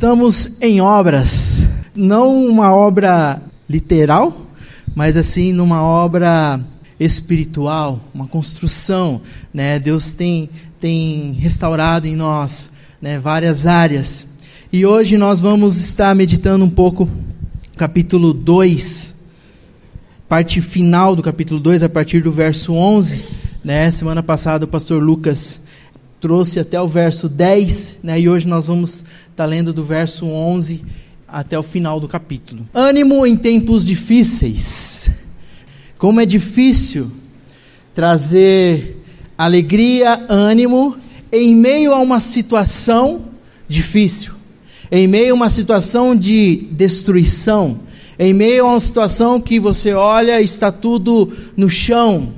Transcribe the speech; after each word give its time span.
Estamos 0.00 0.56
em 0.62 0.80
obras, 0.80 1.62
não 1.94 2.46
uma 2.46 2.74
obra 2.74 3.38
literal, 3.68 4.46
mas 4.94 5.14
assim 5.14 5.52
numa 5.52 5.82
obra 5.82 6.58
espiritual, 6.98 8.00
uma 8.14 8.26
construção, 8.26 9.20
né? 9.52 9.78
Deus 9.78 10.14
tem 10.14 10.48
tem 10.80 11.32
restaurado 11.32 12.06
em 12.06 12.16
nós, 12.16 12.70
né, 12.98 13.18
várias 13.18 13.66
áreas. 13.66 14.26
E 14.72 14.86
hoje 14.86 15.18
nós 15.18 15.38
vamos 15.38 15.78
estar 15.78 16.14
meditando 16.14 16.64
um 16.64 16.70
pouco 16.70 17.06
capítulo 17.76 18.32
2, 18.32 19.14
parte 20.26 20.62
final 20.62 21.14
do 21.14 21.22
capítulo 21.22 21.60
2, 21.60 21.82
a 21.82 21.90
partir 21.90 22.22
do 22.22 22.32
verso 22.32 22.72
11, 22.72 23.22
né? 23.62 23.90
Semana 23.90 24.22
passada 24.22 24.64
o 24.64 24.68
pastor 24.68 25.02
Lucas 25.02 25.60
trouxe 26.20 26.60
até 26.60 26.80
o 26.80 26.86
verso 26.86 27.28
10, 27.28 27.98
né? 28.02 28.20
E 28.20 28.28
hoje 28.28 28.46
nós 28.46 28.66
vamos 28.66 28.90
estar 28.90 29.04
tá 29.36 29.46
lendo 29.46 29.72
do 29.72 29.82
verso 29.82 30.26
11 30.26 30.84
até 31.26 31.58
o 31.58 31.62
final 31.62 31.98
do 31.98 32.06
capítulo. 32.06 32.68
Ânimo 32.74 33.26
em 33.26 33.36
tempos 33.36 33.86
difíceis. 33.86 35.10
Como 35.98 36.20
é 36.20 36.26
difícil 36.26 37.10
trazer 37.94 39.02
alegria, 39.36 40.26
ânimo 40.28 40.96
em 41.32 41.54
meio 41.54 41.92
a 41.92 41.98
uma 41.98 42.20
situação 42.20 43.22
difícil, 43.66 44.32
em 44.90 45.06
meio 45.06 45.32
a 45.32 45.36
uma 45.36 45.50
situação 45.50 46.16
de 46.16 46.68
destruição, 46.72 47.80
em 48.18 48.34
meio 48.34 48.66
a 48.66 48.70
uma 48.70 48.80
situação 48.80 49.40
que 49.40 49.58
você 49.58 49.94
olha 49.94 50.40
está 50.42 50.70
tudo 50.70 51.32
no 51.56 51.70
chão, 51.70 52.34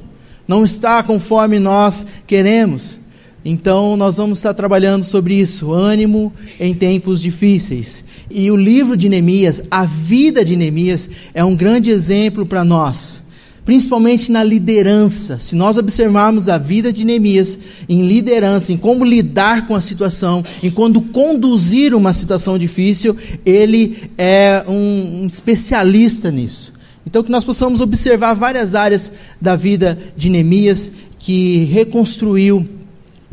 não 0.47 0.65
está 0.65 1.03
conforme 1.03 1.59
nós 1.59 2.07
queremos. 2.27 3.02
Então, 3.45 3.97
nós 3.97 4.19
vamos 4.19 4.39
estar 4.39 4.55
trabalhando 4.55 5.03
sobre 5.03 5.35
isso, 5.35 5.73
ânimo 5.73 6.33
em 6.61 6.73
tempos 6.73 7.21
difíceis. 7.21 8.05
E 8.31 8.51
o 8.51 8.57
livro 8.57 8.97
de 8.97 9.09
Neemias, 9.09 9.63
a 9.69 9.85
vida 9.85 10.45
de 10.45 10.55
Neemias, 10.55 11.09
é 11.35 11.45
um 11.45 11.57
grande 11.57 11.91
exemplo 11.91 12.47
para 12.47 12.65
nós, 12.65 13.21
principalmente 13.65 14.31
na 14.31 14.45
liderança. 14.45 15.41
Se 15.41 15.57
nós 15.57 15.77
observarmos 15.77 16.49
a 16.49 16.57
vida 16.57 16.93
de 16.93 17.05
Neemias 17.05 17.59
em 17.89 18.07
liderança, 18.07 18.73
em 18.73 18.77
como 18.77 19.05
lidar 19.05 19.67
com 19.67 19.75
a 19.75 19.81
situação, 19.81 20.45
em 20.63 20.71
quando 20.71 21.01
conduzir 21.01 21.97
uma 21.97 22.13
situação 22.13 22.57
difícil, 22.57 23.17
ele 23.45 24.09
é 24.17 24.65
um, 24.69 25.23
um 25.23 25.27
especialista 25.27 26.31
nisso. 26.31 26.73
Então, 27.05 27.25
que 27.25 27.31
nós 27.33 27.45
possamos 27.45 27.81
observar 27.81 28.35
várias 28.35 28.77
áreas 28.77 29.11
da 29.41 29.57
vida 29.57 29.99
de 30.17 30.31
Neemias 30.31 30.93
que 31.19 31.65
reconstruiu 31.65 32.65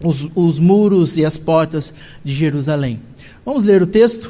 os, 0.03 0.28
os 0.36 0.59
muros 0.59 1.17
e 1.17 1.25
as 1.25 1.38
portas 1.38 1.94
de 2.23 2.33
Jerusalém. 2.33 3.00
Vamos 3.45 3.64
ler 3.64 3.81
o 3.81 3.88
texto? 3.88 4.30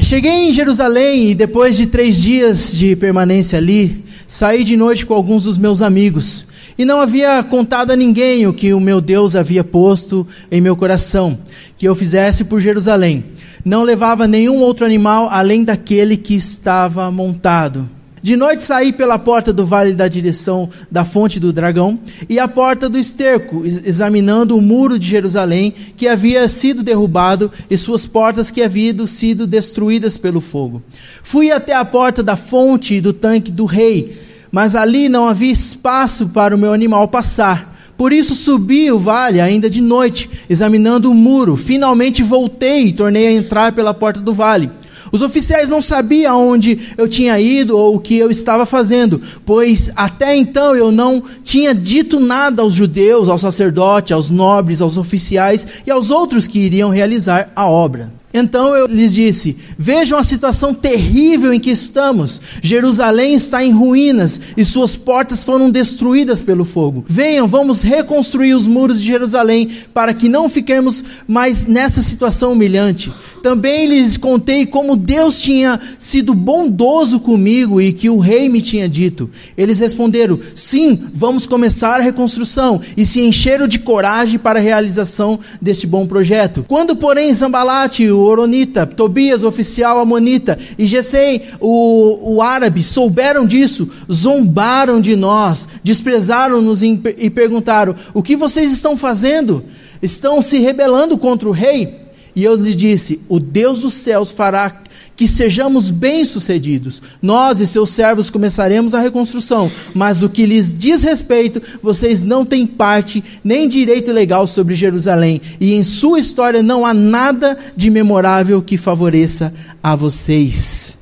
Cheguei 0.00 0.48
em 0.48 0.52
Jerusalém 0.52 1.30
e 1.30 1.34
depois 1.34 1.76
de 1.76 1.86
três 1.86 2.20
dias 2.20 2.76
de 2.76 2.96
permanência 2.96 3.58
ali, 3.58 4.04
saí 4.26 4.64
de 4.64 4.76
noite 4.76 5.06
com 5.06 5.14
alguns 5.14 5.44
dos 5.44 5.56
meus 5.56 5.82
amigos. 5.82 6.44
E 6.76 6.84
não 6.84 6.98
havia 6.98 7.42
contado 7.42 7.90
a 7.90 7.96
ninguém 7.96 8.46
o 8.46 8.52
que 8.52 8.72
o 8.72 8.80
meu 8.80 9.00
Deus 9.00 9.36
havia 9.36 9.62
posto 9.62 10.26
em 10.50 10.60
meu 10.60 10.74
coração, 10.74 11.38
que 11.76 11.86
eu 11.86 11.94
fizesse 11.94 12.44
por 12.44 12.60
Jerusalém. 12.60 13.24
Não 13.64 13.82
levava 13.82 14.26
nenhum 14.26 14.56
outro 14.56 14.86
animal 14.86 15.28
além 15.30 15.62
daquele 15.62 16.16
que 16.16 16.34
estava 16.34 17.10
montado. 17.10 17.88
De 18.22 18.36
noite 18.36 18.64
saí 18.64 18.92
pela 18.92 19.18
porta 19.18 19.50
do 19.50 19.64
vale 19.64 19.94
da 19.94 20.06
direção 20.06 20.68
da 20.90 21.06
fonte 21.06 21.40
do 21.40 21.54
dragão 21.54 21.98
e 22.28 22.38
a 22.38 22.46
porta 22.46 22.86
do 22.86 22.98
esterco, 22.98 23.64
examinando 23.64 24.54
o 24.54 24.60
muro 24.60 24.98
de 24.98 25.06
Jerusalém 25.06 25.72
que 25.96 26.06
havia 26.06 26.46
sido 26.46 26.82
derrubado 26.82 27.50
e 27.70 27.78
suas 27.78 28.04
portas 28.04 28.50
que 28.50 28.62
haviam 28.62 29.06
sido 29.06 29.46
destruídas 29.46 30.18
pelo 30.18 30.40
fogo. 30.40 30.82
Fui 31.22 31.50
até 31.50 31.74
a 31.74 31.84
porta 31.84 32.22
da 32.22 32.36
fonte 32.36 32.94
e 32.94 33.00
do 33.00 33.14
tanque 33.14 33.50
do 33.50 33.64
rei, 33.64 34.18
mas 34.52 34.74
ali 34.74 35.08
não 35.08 35.26
havia 35.26 35.52
espaço 35.52 36.28
para 36.28 36.54
o 36.54 36.58
meu 36.58 36.74
animal 36.74 37.08
passar. 37.08 37.70
Por 37.96 38.12
isso 38.12 38.34
subi 38.34 38.90
o 38.90 38.98
vale 38.98 39.40
ainda 39.40 39.68
de 39.68 39.80
noite, 39.80 40.28
examinando 40.48 41.10
o 41.10 41.14
muro. 41.14 41.56
Finalmente 41.56 42.22
voltei 42.22 42.86
e 42.86 42.92
tornei 42.92 43.26
a 43.26 43.32
entrar 43.32 43.72
pela 43.72 43.94
porta 43.94 44.20
do 44.20 44.32
vale. 44.32 44.70
Os 45.12 45.22
oficiais 45.22 45.68
não 45.68 45.82
sabiam 45.82 46.48
onde 46.48 46.78
eu 46.96 47.08
tinha 47.08 47.38
ido 47.40 47.76
ou 47.76 47.96
o 47.96 48.00
que 48.00 48.16
eu 48.16 48.30
estava 48.30 48.64
fazendo, 48.64 49.20
pois 49.44 49.90
até 49.96 50.36
então 50.36 50.76
eu 50.76 50.92
não 50.92 51.22
tinha 51.42 51.74
dito 51.74 52.20
nada 52.20 52.62
aos 52.62 52.74
judeus, 52.74 53.28
aos 53.28 53.40
sacerdotes, 53.40 54.12
aos 54.12 54.30
nobres, 54.30 54.80
aos 54.80 54.96
oficiais 54.96 55.66
e 55.86 55.90
aos 55.90 56.10
outros 56.10 56.46
que 56.46 56.58
iriam 56.58 56.90
realizar 56.90 57.50
a 57.56 57.68
obra. 57.68 58.19
Então 58.32 58.76
eu 58.76 58.86
lhes 58.86 59.12
disse: 59.12 59.56
Vejam 59.76 60.18
a 60.18 60.24
situação 60.24 60.72
terrível 60.72 61.52
em 61.52 61.58
que 61.58 61.70
estamos. 61.70 62.40
Jerusalém 62.62 63.34
está 63.34 63.64
em 63.64 63.72
ruínas 63.72 64.40
e 64.56 64.64
suas 64.64 64.96
portas 64.96 65.42
foram 65.42 65.70
destruídas 65.70 66.40
pelo 66.40 66.64
fogo. 66.64 67.04
Venham, 67.08 67.48
vamos 67.48 67.82
reconstruir 67.82 68.54
os 68.54 68.66
muros 68.66 69.00
de 69.00 69.06
Jerusalém 69.06 69.70
para 69.92 70.14
que 70.14 70.28
não 70.28 70.48
fiquemos 70.48 71.02
mais 71.26 71.66
nessa 71.66 72.02
situação 72.02 72.52
humilhante. 72.52 73.12
Também 73.42 73.86
lhes 73.86 74.16
contei 74.16 74.66
como 74.66 74.94
Deus 74.94 75.40
tinha 75.40 75.80
sido 75.98 76.34
bondoso 76.34 77.18
comigo 77.18 77.80
e 77.80 77.92
que 77.92 78.10
o 78.10 78.18
rei 78.18 78.48
me 78.48 78.60
tinha 78.60 78.88
dito. 78.88 79.30
Eles 79.56 79.80
responderam: 79.80 80.38
Sim, 80.54 80.98
vamos 81.14 81.46
começar 81.46 81.96
a 81.96 82.02
reconstrução 82.02 82.80
e 82.96 83.04
se 83.06 83.20
encheram 83.20 83.66
de 83.66 83.78
coragem 83.78 84.38
para 84.38 84.58
a 84.58 84.62
realização 84.62 85.40
deste 85.60 85.86
bom 85.86 86.06
projeto. 86.06 86.64
Quando, 86.68 86.94
porém, 86.94 87.32
Zambalate, 87.32 88.10
o 88.10 88.19
Oronita, 88.22 88.86
Tobias, 88.86 89.42
o 89.42 89.48
oficial 89.48 89.98
Amonita, 89.98 90.58
e 90.78 90.86
Gesem, 90.86 91.42
o, 91.60 92.34
o 92.36 92.42
árabe, 92.42 92.82
souberam 92.82 93.46
disso, 93.46 93.88
zombaram 94.10 95.00
de 95.00 95.16
nós, 95.16 95.68
desprezaram-nos 95.82 96.82
e 96.82 97.30
perguntaram: 97.30 97.94
O 98.14 98.22
que 98.22 98.36
vocês 98.36 98.72
estão 98.72 98.96
fazendo? 98.96 99.64
Estão 100.02 100.40
se 100.40 100.58
rebelando 100.58 101.18
contra 101.18 101.48
o 101.48 101.52
rei? 101.52 102.00
E 102.34 102.44
eu 102.44 102.54
lhe 102.54 102.74
disse: 102.74 103.20
O 103.28 103.38
Deus 103.38 103.80
dos 103.80 103.94
céus 103.94 104.30
fará 104.30 104.82
que 105.20 105.28
sejamos 105.28 105.90
bem-sucedidos. 105.90 107.02
Nós 107.20 107.60
e 107.60 107.66
seus 107.66 107.90
servos 107.90 108.30
começaremos 108.30 108.94
a 108.94 109.02
reconstrução, 109.02 109.70
mas 109.92 110.22
o 110.22 110.30
que 110.30 110.46
lhes 110.46 110.72
diz 110.72 111.02
respeito, 111.02 111.60
vocês 111.82 112.22
não 112.22 112.42
têm 112.42 112.66
parte 112.66 113.22
nem 113.44 113.68
direito 113.68 114.12
legal 114.12 114.46
sobre 114.46 114.74
Jerusalém, 114.74 115.38
e 115.60 115.74
em 115.74 115.82
sua 115.82 116.18
história 116.18 116.62
não 116.62 116.86
há 116.86 116.94
nada 116.94 117.58
de 117.76 117.90
memorável 117.90 118.62
que 118.62 118.78
favoreça 118.78 119.52
a 119.82 119.94
vocês. 119.94 120.96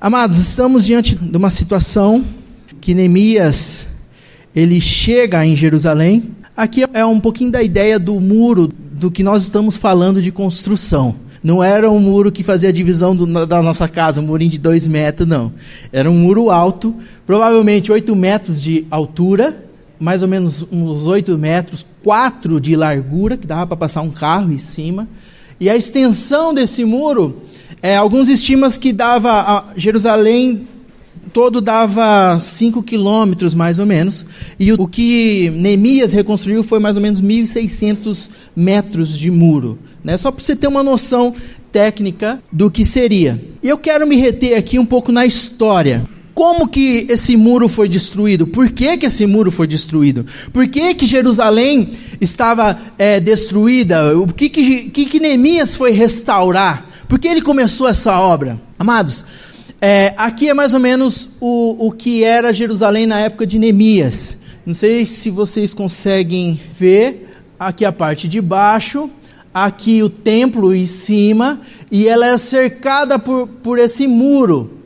Amados, 0.00 0.36
estamos 0.36 0.84
diante 0.84 1.14
de 1.14 1.36
uma 1.36 1.48
situação 1.48 2.24
que 2.80 2.92
Neemias 2.92 3.86
ele 4.52 4.80
chega 4.80 5.46
em 5.46 5.54
Jerusalém. 5.54 6.32
Aqui 6.56 6.82
é 6.92 7.06
um 7.06 7.20
pouquinho 7.20 7.52
da 7.52 7.62
ideia 7.62 8.00
do 8.00 8.20
muro 8.20 8.66
do 8.66 9.12
que 9.12 9.22
nós 9.22 9.44
estamos 9.44 9.76
falando 9.76 10.20
de 10.20 10.32
construção. 10.32 11.22
Não 11.44 11.62
era 11.62 11.90
um 11.90 12.00
muro 12.00 12.32
que 12.32 12.42
fazia 12.42 12.70
a 12.70 12.72
divisão 12.72 13.14
do, 13.14 13.44
da 13.44 13.62
nossa 13.62 13.86
casa, 13.86 14.18
um 14.18 14.24
murinho 14.24 14.50
de 14.50 14.56
dois 14.56 14.86
metros, 14.86 15.28
não. 15.28 15.52
Era 15.92 16.10
um 16.10 16.14
muro 16.14 16.50
alto, 16.50 16.94
provavelmente 17.26 17.92
oito 17.92 18.16
metros 18.16 18.62
de 18.62 18.86
altura, 18.90 19.62
mais 20.00 20.22
ou 20.22 20.28
menos 20.28 20.64
uns 20.72 21.04
oito 21.04 21.36
metros, 21.36 21.84
quatro 22.02 22.58
de 22.58 22.74
largura, 22.74 23.36
que 23.36 23.46
dava 23.46 23.66
para 23.66 23.76
passar 23.76 24.00
um 24.00 24.10
carro 24.10 24.50
em 24.50 24.58
cima. 24.58 25.06
E 25.60 25.68
a 25.68 25.76
extensão 25.76 26.54
desse 26.54 26.82
muro, 26.82 27.42
é, 27.82 27.94
alguns 27.94 28.28
estimas 28.28 28.78
que 28.78 28.90
dava 28.90 29.66
Jerusalém 29.76 30.66
todo 31.32 31.60
dava 31.60 32.38
5 32.38 32.82
quilômetros, 32.82 33.54
mais 33.54 33.78
ou 33.78 33.86
menos. 33.86 34.24
E 34.58 34.72
o, 34.72 34.86
que 34.86 35.50
Neemias 35.50 36.12
reconstruiu 36.12 36.62
foi 36.62 36.78
mais 36.78 36.96
ou 36.96 37.02
menos 37.02 37.20
1.600 37.20 38.28
metros 38.54 39.16
de 39.18 39.30
muro. 39.30 39.78
Né? 40.02 40.18
Só 40.18 40.30
para 40.30 40.42
você 40.42 40.54
ter 40.54 40.66
uma 40.66 40.82
noção 40.82 41.34
técnica 41.72 42.40
do 42.52 42.70
que 42.70 42.84
seria. 42.84 43.42
Eu 43.62 43.76
quero 43.78 44.06
me 44.06 44.16
reter 44.16 44.56
aqui 44.56 44.78
um 44.78 44.86
pouco 44.86 45.10
na 45.10 45.26
história. 45.26 46.04
Como 46.34 46.66
que 46.66 47.06
esse 47.08 47.36
muro 47.36 47.68
foi 47.68 47.88
destruído? 47.88 48.46
Por 48.46 48.70
que, 48.70 48.96
que 48.96 49.06
esse 49.06 49.24
muro 49.24 49.52
foi 49.52 49.68
destruído? 49.68 50.26
Por 50.52 50.66
que, 50.66 50.94
que 50.94 51.06
Jerusalém 51.06 51.90
estava 52.20 52.76
é, 52.98 53.20
destruída? 53.20 54.18
O 54.18 54.26
que, 54.26 54.48
que, 54.48 54.90
que, 54.90 55.04
que 55.06 55.20
Neemias 55.20 55.76
foi 55.76 55.92
restaurar? 55.92 56.88
Por 57.08 57.18
que 57.18 57.28
ele 57.28 57.40
começou 57.40 57.88
essa 57.88 58.18
obra? 58.18 58.60
Amados, 58.76 59.24
é, 59.86 60.14
aqui 60.16 60.48
é 60.48 60.54
mais 60.54 60.72
ou 60.72 60.80
menos 60.80 61.28
o, 61.38 61.88
o 61.88 61.92
que 61.92 62.24
era 62.24 62.54
Jerusalém 62.54 63.04
na 63.04 63.20
época 63.20 63.46
de 63.46 63.58
Neemias. 63.58 64.38
Não 64.64 64.72
sei 64.72 65.04
se 65.04 65.28
vocês 65.28 65.74
conseguem 65.74 66.58
ver. 66.72 67.28
Aqui 67.58 67.84
a 67.84 67.92
parte 67.92 68.26
de 68.26 68.40
baixo, 68.40 69.10
aqui 69.52 70.02
o 70.02 70.08
templo 70.08 70.74
em 70.74 70.86
cima, 70.86 71.60
e 71.90 72.08
ela 72.08 72.26
é 72.28 72.38
cercada 72.38 73.18
por, 73.18 73.46
por 73.46 73.78
esse 73.78 74.06
muro. 74.06 74.78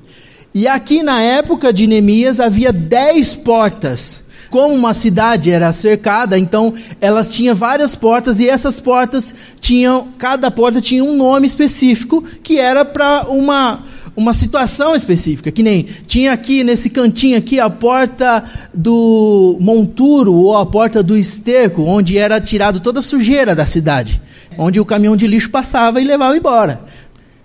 E 0.52 0.66
aqui 0.66 1.00
na 1.00 1.22
época 1.22 1.72
de 1.72 1.86
Neemias 1.86 2.40
havia 2.40 2.72
dez 2.72 3.36
portas. 3.36 4.22
como 4.50 4.74
uma 4.74 4.94
cidade 4.94 5.50
era 5.50 5.72
cercada, 5.72 6.36
então 6.36 6.74
elas 7.00 7.32
tinham 7.32 7.54
várias 7.54 7.94
portas 7.94 8.40
e 8.40 8.48
essas 8.48 8.80
portas 8.80 9.32
tinham, 9.60 10.08
cada 10.18 10.50
porta 10.50 10.80
tinha 10.80 11.04
um 11.04 11.16
nome 11.16 11.46
específico 11.46 12.24
que 12.42 12.58
era 12.58 12.84
para 12.84 13.28
uma 13.28 13.84
uma 14.18 14.34
situação 14.34 14.96
específica, 14.96 15.52
que 15.52 15.62
nem 15.62 15.84
tinha 16.04 16.32
aqui 16.32 16.64
nesse 16.64 16.90
cantinho 16.90 17.38
aqui 17.38 17.60
a 17.60 17.70
porta 17.70 18.44
do 18.74 19.56
monturo 19.60 20.34
ou 20.34 20.56
a 20.56 20.66
porta 20.66 21.04
do 21.04 21.16
esterco, 21.16 21.82
onde 21.82 22.18
era 22.18 22.40
tirado 22.40 22.80
toda 22.80 22.98
a 22.98 23.02
sujeira 23.02 23.54
da 23.54 23.64
cidade, 23.64 24.20
onde 24.58 24.80
o 24.80 24.84
caminhão 24.84 25.16
de 25.16 25.28
lixo 25.28 25.48
passava 25.50 26.00
e 26.00 26.04
levava 26.04 26.36
embora. 26.36 26.84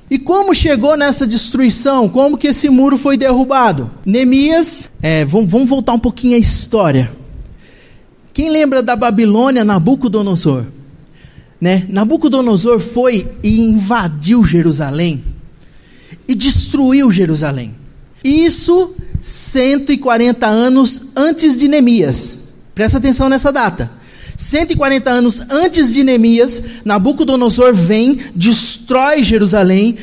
E 0.09 0.17
como 0.17 0.51
chegou 0.55 0.97
nessa 0.97 1.27
destruição? 1.27 2.09
Como 2.09 2.39
que 2.39 2.47
esse 2.47 2.67
muro 2.69 2.97
foi 2.97 3.17
derrubado? 3.17 3.91
Neemias, 4.03 4.89
é, 4.99 5.23
vamos, 5.25 5.51
vamos 5.51 5.69
voltar 5.69 5.93
um 5.93 5.99
pouquinho 5.99 6.35
à 6.35 6.39
história. 6.39 7.11
Quem 8.33 8.49
lembra 8.49 8.81
da 8.81 8.95
Babilônia, 8.95 9.63
Nabucodonosor? 9.63 10.65
Né? 11.61 11.85
Nabucodonosor 11.87 12.79
foi 12.79 13.31
e 13.43 13.61
invadiu 13.61 14.43
Jerusalém 14.43 15.32
e 16.27 16.35
destruiu 16.35 17.11
Jerusalém. 17.11 17.75
Isso 18.23 18.95
140 19.21 20.47
anos 20.47 21.01
antes 21.15 21.57
de 21.57 21.67
Neemias. 21.67 22.37
Presta 22.73 22.97
atenção 22.97 23.29
nessa 23.29 23.51
data. 23.51 23.91
140 24.37 25.09
anos 25.09 25.41
antes 25.49 25.93
de 25.93 26.03
Neemias, 26.03 26.61
Nabucodonosor 26.83 27.73
vem, 27.73 28.19
destrói 28.35 29.23
Jerusalém, 29.23 29.95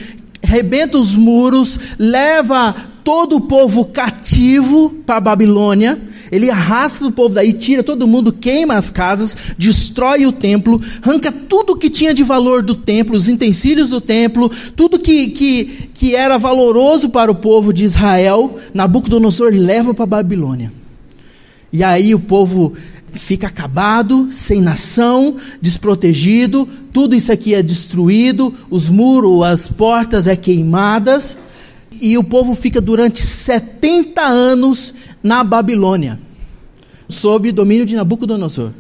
rebenta 0.43 0.99
os 0.99 1.17
muros, 1.17 1.79
leva 1.99 2.75
todo 3.03 3.37
o 3.37 3.41
povo 3.41 3.87
cativo 3.87 4.91
para 5.05 5.17
a 5.17 5.21
Babilônia. 5.21 5.99
Ele 6.31 6.51
arrasta 6.51 7.07
o 7.07 7.13
povo 7.13 7.35
daí, 7.35 7.53
tira 7.53 7.83
todo 7.83 8.07
mundo, 8.07 8.33
queima 8.33 8.75
as 8.75 8.91
casas, 8.91 9.37
destrói 9.59 10.27
o 10.27 10.33
templo, 10.33 10.81
arranca 11.03 11.33
tudo 11.33 11.77
que 11.77 11.91
tinha 11.91 12.15
de 12.15 12.23
valor 12.23 12.63
do 12.63 12.75
templo, 12.75 13.17
os 13.17 13.27
utensílios 13.27 13.89
do 13.89 14.01
templo, 14.01 14.51
tudo 14.77 14.99
que, 14.99 15.29
que, 15.29 15.91
que 15.93 16.15
era 16.15 16.39
valoroso 16.39 17.09
para 17.11 17.31
o 17.31 17.35
povo 17.35 17.73
de 17.73 17.85
Israel. 17.85 18.59
Nabucodonosor 18.73 19.53
leva 19.53 19.93
para 19.93 20.05
a 20.05 20.07
Babilônia. 20.07 20.73
E 21.73 21.83
aí 21.83 22.15
o 22.15 22.21
povo 22.21 22.75
fica 23.13 23.49
acabado, 23.49 24.29
sem 24.31 24.61
nação, 24.61 25.37
desprotegido, 25.61 26.69
tudo 26.93 27.15
isso 27.15 27.33
aqui 27.33 27.55
é 27.55 27.63
destruído, 27.63 28.55
os 28.71 28.89
muros, 28.89 29.43
as 29.43 29.69
portas 29.69 30.27
é 30.27 30.37
queimadas, 30.37 31.37
e 32.01 32.17
o 32.17 32.25
povo 32.25 32.55
fica 32.55 32.81
durante 32.81 33.23
70 33.23 34.23
anos 34.23 34.95
na 35.23 35.45
Babilônia, 35.45 36.19
sob 37.09 37.51
domínio 37.53 37.87
de 37.87 37.97
Nabucodonosor. 37.97 38.71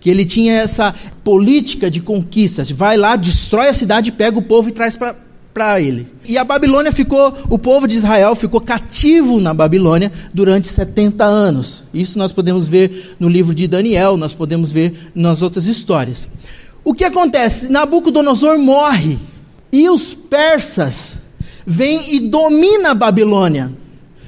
Que 0.00 0.10
ele 0.10 0.24
tinha 0.24 0.52
essa 0.54 0.94
política 1.24 1.90
de 1.90 2.00
conquistas, 2.00 2.70
vai 2.70 2.96
lá, 2.96 3.16
destrói 3.16 3.68
a 3.68 3.74
cidade, 3.74 4.12
pega 4.12 4.38
o 4.38 4.42
povo 4.42 4.68
e 4.68 4.72
traz 4.72 4.96
para 4.96 5.14
para 5.56 5.80
ele. 5.80 6.06
E 6.26 6.36
a 6.36 6.44
Babilônia 6.44 6.92
ficou, 6.92 7.32
o 7.48 7.58
povo 7.58 7.88
de 7.88 7.96
Israel 7.96 8.36
ficou 8.36 8.60
cativo 8.60 9.40
na 9.40 9.54
Babilônia 9.54 10.12
durante 10.34 10.68
70 10.68 11.24
anos. 11.24 11.82
Isso 11.94 12.18
nós 12.18 12.30
podemos 12.30 12.68
ver 12.68 13.16
no 13.18 13.26
livro 13.26 13.54
de 13.54 13.66
Daniel, 13.66 14.18
nós 14.18 14.34
podemos 14.34 14.70
ver 14.70 15.10
nas 15.14 15.40
outras 15.40 15.64
histórias. 15.64 16.28
O 16.84 16.92
que 16.92 17.04
acontece? 17.04 17.70
Nabucodonosor 17.70 18.58
morre 18.58 19.18
e 19.72 19.88
os 19.88 20.12
persas 20.12 21.20
vêm 21.66 22.14
e 22.14 22.20
domina 22.20 22.90
a 22.90 22.94
Babilônia. 22.94 23.72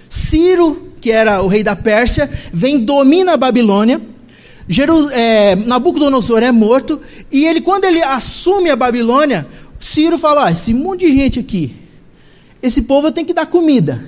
Ciro, 0.09 0.88
que 1.09 1.13
era 1.13 1.43
o 1.43 1.49
rei 1.49 1.63
da 1.63 1.75
Pérsia, 1.75 2.29
vem 2.53 2.85
domina 2.85 3.33
a 3.33 3.37
Babilônia. 3.39 3.99
Jeru 4.69 5.09
é, 5.09 5.57
Nabucodonosor 5.57 6.43
é 6.43 6.53
morto 6.53 7.01
e 7.33 7.47
ele, 7.47 7.63
quando 7.63 7.87
ele 7.87 8.03
assume 8.03 8.69
a 8.69 8.77
Babilônia, 8.77 9.47
Ciro 9.81 10.19
fala: 10.19 10.45
ah, 10.45 10.53
esse 10.53 10.75
monte 10.75 11.07
de 11.07 11.13
gente 11.13 11.39
aqui, 11.41 11.75
esse 12.63 12.83
povo 12.83 13.07
eu 13.07 13.13
tenho 13.13 13.27
que 13.27 13.33
dar 13.33 13.47
comida, 13.47 14.05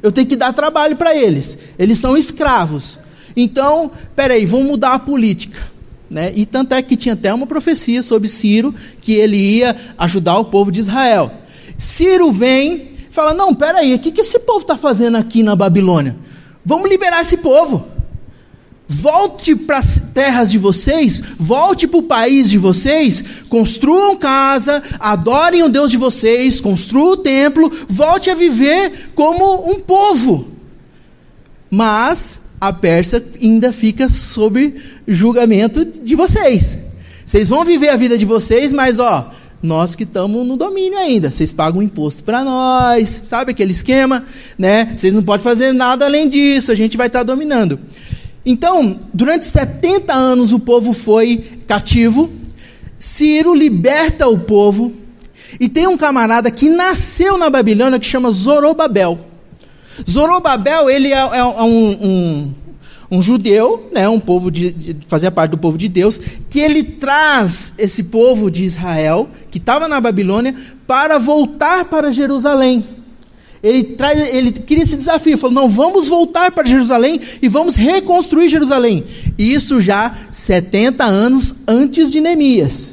eu 0.00 0.12
tenho 0.12 0.28
que 0.28 0.36
dar 0.36 0.52
trabalho 0.52 0.94
para 0.94 1.12
eles, 1.16 1.58
eles 1.76 1.98
são 1.98 2.16
escravos. 2.16 2.98
Então, 3.36 3.90
peraí, 4.14 4.46
vamos 4.46 4.66
mudar 4.66 4.94
a 4.94 4.98
política. 5.00 5.58
Né? 6.08 6.32
E 6.36 6.46
tanto 6.46 6.72
é 6.72 6.82
que 6.82 6.96
tinha 6.96 7.14
até 7.14 7.34
uma 7.34 7.48
profecia 7.48 8.00
sobre 8.00 8.28
Ciro, 8.28 8.72
que 9.00 9.14
ele 9.14 9.36
ia 9.36 9.74
ajudar 9.98 10.38
o 10.38 10.44
povo 10.44 10.70
de 10.70 10.78
Israel. 10.78 11.32
Ciro 11.76 12.30
vem 12.30 12.94
fala: 13.14 13.32
Não, 13.32 13.54
peraí, 13.54 13.94
o 13.94 13.98
que, 13.98 14.10
que 14.10 14.20
esse 14.20 14.38
povo 14.40 14.60
está 14.60 14.76
fazendo 14.76 15.16
aqui 15.16 15.42
na 15.42 15.54
Babilônia? 15.54 16.16
Vamos 16.64 16.88
liberar 16.88 17.22
esse 17.22 17.36
povo. 17.36 17.88
Volte 18.86 19.56
para 19.56 19.78
as 19.78 19.98
terras 20.12 20.50
de 20.50 20.58
vocês, 20.58 21.22
volte 21.38 21.86
para 21.86 21.98
o 21.98 22.02
país 22.02 22.50
de 22.50 22.58
vocês, 22.58 23.24
construam 23.48 24.14
casa, 24.16 24.82
adorem 25.00 25.62
o 25.62 25.70
Deus 25.70 25.90
de 25.90 25.96
vocês, 25.96 26.60
construam 26.60 27.12
o 27.12 27.16
templo, 27.16 27.72
volte 27.88 28.28
a 28.28 28.34
viver 28.34 29.10
como 29.14 29.70
um 29.70 29.80
povo. 29.80 30.48
Mas 31.70 32.40
a 32.60 32.72
Pérsia 32.72 33.24
ainda 33.42 33.72
fica 33.72 34.08
sob 34.08 34.74
julgamento 35.08 35.84
de 35.84 36.14
vocês. 36.14 36.78
Vocês 37.24 37.48
vão 37.48 37.64
viver 37.64 37.88
a 37.88 37.96
vida 37.96 38.18
de 38.18 38.26
vocês, 38.26 38.72
mas 38.72 38.98
ó, 38.98 39.32
nós 39.64 39.94
que 39.94 40.04
estamos 40.04 40.46
no 40.46 40.56
domínio 40.56 40.98
ainda. 40.98 41.30
Vocês 41.30 41.52
pagam 41.52 41.82
imposto 41.82 42.22
para 42.22 42.44
nós, 42.44 43.22
sabe 43.24 43.52
aquele 43.52 43.72
esquema, 43.72 44.24
né? 44.58 44.92
Vocês 44.96 45.14
não 45.14 45.22
podem 45.22 45.42
fazer 45.42 45.72
nada 45.72 46.04
além 46.04 46.28
disso, 46.28 46.70
a 46.70 46.74
gente 46.74 46.96
vai 46.96 47.06
estar 47.06 47.20
tá 47.20 47.24
dominando. 47.24 47.80
Então, 48.44 49.00
durante 49.12 49.46
70 49.46 50.12
anos 50.12 50.52
o 50.52 50.60
povo 50.60 50.92
foi 50.92 51.38
cativo. 51.66 52.30
Ciro 52.98 53.54
liberta 53.54 54.28
o 54.28 54.38
povo. 54.38 54.92
E 55.58 55.68
tem 55.68 55.86
um 55.86 55.96
camarada 55.96 56.50
que 56.50 56.68
nasceu 56.68 57.38
na 57.38 57.48
Babilônia 57.48 57.98
que 57.98 58.06
chama 58.06 58.30
Zorobabel. 58.30 59.18
Zorobabel, 60.08 60.90
ele 60.90 61.08
é, 61.08 61.18
é 61.18 61.44
um, 61.44 61.90
um, 61.90 62.54
um, 63.16 63.22
judeu, 63.22 63.88
né, 63.92 64.08
um 64.08 64.20
povo 64.20 64.50
de, 64.50 64.70
de, 64.70 65.30
parte 65.30 65.52
do 65.52 65.58
povo 65.58 65.78
de 65.78 65.88
Deus, 65.88 66.20
que 66.48 66.60
ele 66.60 66.82
traz 66.82 67.72
esse 67.78 68.04
povo 68.04 68.50
de 68.50 68.64
Israel, 68.64 69.28
que 69.50 69.58
estava 69.58 69.88
na 69.88 70.00
Babilônia, 70.00 70.54
para 70.86 71.18
voltar 71.18 71.84
para 71.86 72.12
Jerusalém 72.12 72.84
ele, 73.64 73.82
traz, 73.82 74.20
ele 74.34 74.52
cria 74.52 74.82
esse 74.82 74.94
desafio, 74.94 75.38
falou: 75.38 75.54
não, 75.54 75.70
vamos 75.70 76.06
voltar 76.06 76.52
para 76.52 76.68
Jerusalém 76.68 77.18
e 77.40 77.48
vamos 77.48 77.74
reconstruir 77.74 78.50
Jerusalém. 78.50 79.04
Isso 79.38 79.80
já 79.80 80.14
70 80.30 81.02
anos 81.02 81.54
antes 81.66 82.12
de 82.12 82.20
Neemias. 82.20 82.92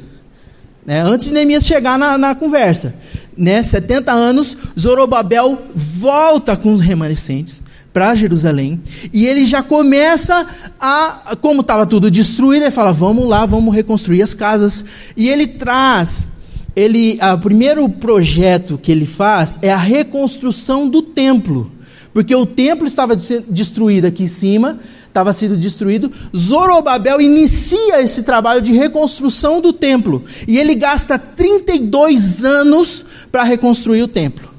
Né, 0.84 1.02
antes 1.02 1.28
de 1.28 1.34
Neemias 1.34 1.66
chegar 1.66 1.98
na, 1.98 2.16
na 2.16 2.34
conversa. 2.34 2.94
Né, 3.36 3.62
70 3.62 4.10
anos, 4.12 4.56
Zorobabel 4.78 5.58
volta 5.74 6.56
com 6.56 6.72
os 6.72 6.80
remanescentes 6.80 7.61
para 7.92 8.14
Jerusalém 8.14 8.80
e 9.12 9.26
ele 9.26 9.44
já 9.44 9.62
começa 9.62 10.46
a, 10.80 11.36
como 11.40 11.60
estava 11.60 11.86
tudo 11.86 12.10
destruído, 12.10 12.62
ele 12.62 12.70
fala: 12.70 12.92
vamos 12.92 13.26
lá, 13.26 13.44
vamos 13.44 13.74
reconstruir 13.74 14.22
as 14.22 14.34
casas. 14.34 14.84
E 15.16 15.28
ele 15.28 15.46
traz 15.46 16.26
ele, 16.74 17.18
o 17.34 17.38
primeiro 17.38 17.88
projeto 17.88 18.78
que 18.78 18.90
ele 18.90 19.06
faz 19.06 19.58
é 19.60 19.70
a 19.70 19.76
reconstrução 19.76 20.88
do 20.88 21.02
templo. 21.02 21.70
Porque 22.12 22.34
o 22.34 22.44
templo 22.44 22.86
estava 22.86 23.16
destruído 23.16 24.06
aqui 24.06 24.24
em 24.24 24.28
cima, 24.28 24.78
estava 25.06 25.32
sendo 25.32 25.56
destruído. 25.56 26.10
Zorobabel 26.36 27.20
inicia 27.20 28.02
esse 28.02 28.22
trabalho 28.22 28.60
de 28.60 28.72
reconstrução 28.72 29.60
do 29.60 29.72
templo. 29.72 30.24
E 30.46 30.58
ele 30.58 30.74
gasta 30.74 31.18
32 31.18 32.44
anos 32.44 33.04
para 33.30 33.44
reconstruir 33.44 34.02
o 34.02 34.08
templo. 34.08 34.50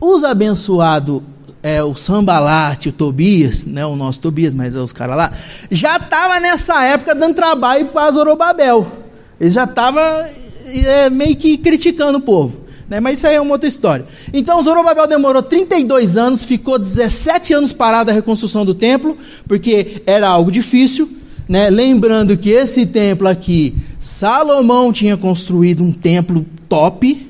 Os 0.00 0.22
abençoados, 0.22 1.22
é, 1.62 1.82
o 1.82 1.94
Sambalate, 1.94 2.88
o 2.88 2.92
Tobias, 2.92 3.64
não 3.64 3.82
é 3.82 3.86
o 3.86 3.96
nosso 3.96 4.20
Tobias, 4.20 4.54
mas 4.54 4.74
é 4.74 4.78
os 4.78 4.92
caras 4.92 5.16
lá, 5.16 5.32
já 5.70 5.96
estava 5.96 6.38
nessa 6.40 6.84
época 6.84 7.14
dando 7.14 7.34
trabalho 7.34 7.86
para 7.86 8.12
Zorobabel. 8.12 8.86
Ele 9.40 9.50
já 9.50 9.64
estava 9.64 10.28
é, 10.66 11.10
meio 11.10 11.36
que 11.36 11.56
criticando 11.58 12.18
o 12.18 12.20
povo. 12.20 12.68
Né? 12.88 13.00
Mas 13.00 13.18
isso 13.18 13.26
aí 13.26 13.34
é 13.34 13.40
uma 13.40 13.52
outra 13.52 13.68
história. 13.68 14.06
Então 14.32 14.62
Zorobabel 14.62 15.06
demorou 15.06 15.42
32 15.42 16.16
anos, 16.16 16.44
ficou 16.44 16.78
17 16.78 17.52
anos 17.52 17.72
parado 17.72 18.10
a 18.10 18.14
reconstrução 18.14 18.64
do 18.64 18.74
templo, 18.74 19.16
porque 19.46 20.02
era 20.06 20.28
algo 20.28 20.50
difícil. 20.50 21.08
Né? 21.48 21.70
Lembrando 21.70 22.36
que 22.36 22.50
esse 22.50 22.86
templo 22.86 23.28
aqui, 23.28 23.74
Salomão 23.98 24.92
tinha 24.92 25.16
construído 25.16 25.82
um 25.82 25.92
templo 25.92 26.44
top, 26.68 27.28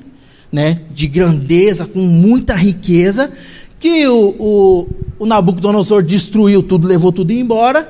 né? 0.51 0.81
de 0.91 1.07
grandeza, 1.07 1.85
com 1.85 1.99
muita 1.99 2.53
riqueza, 2.53 3.31
que 3.79 4.05
o, 4.07 4.35
o, 4.37 4.87
o 5.19 5.25
Nabucodonosor 5.25 6.03
destruiu 6.03 6.61
tudo, 6.61 6.87
levou 6.87 7.11
tudo 7.11 7.31
embora. 7.31 7.89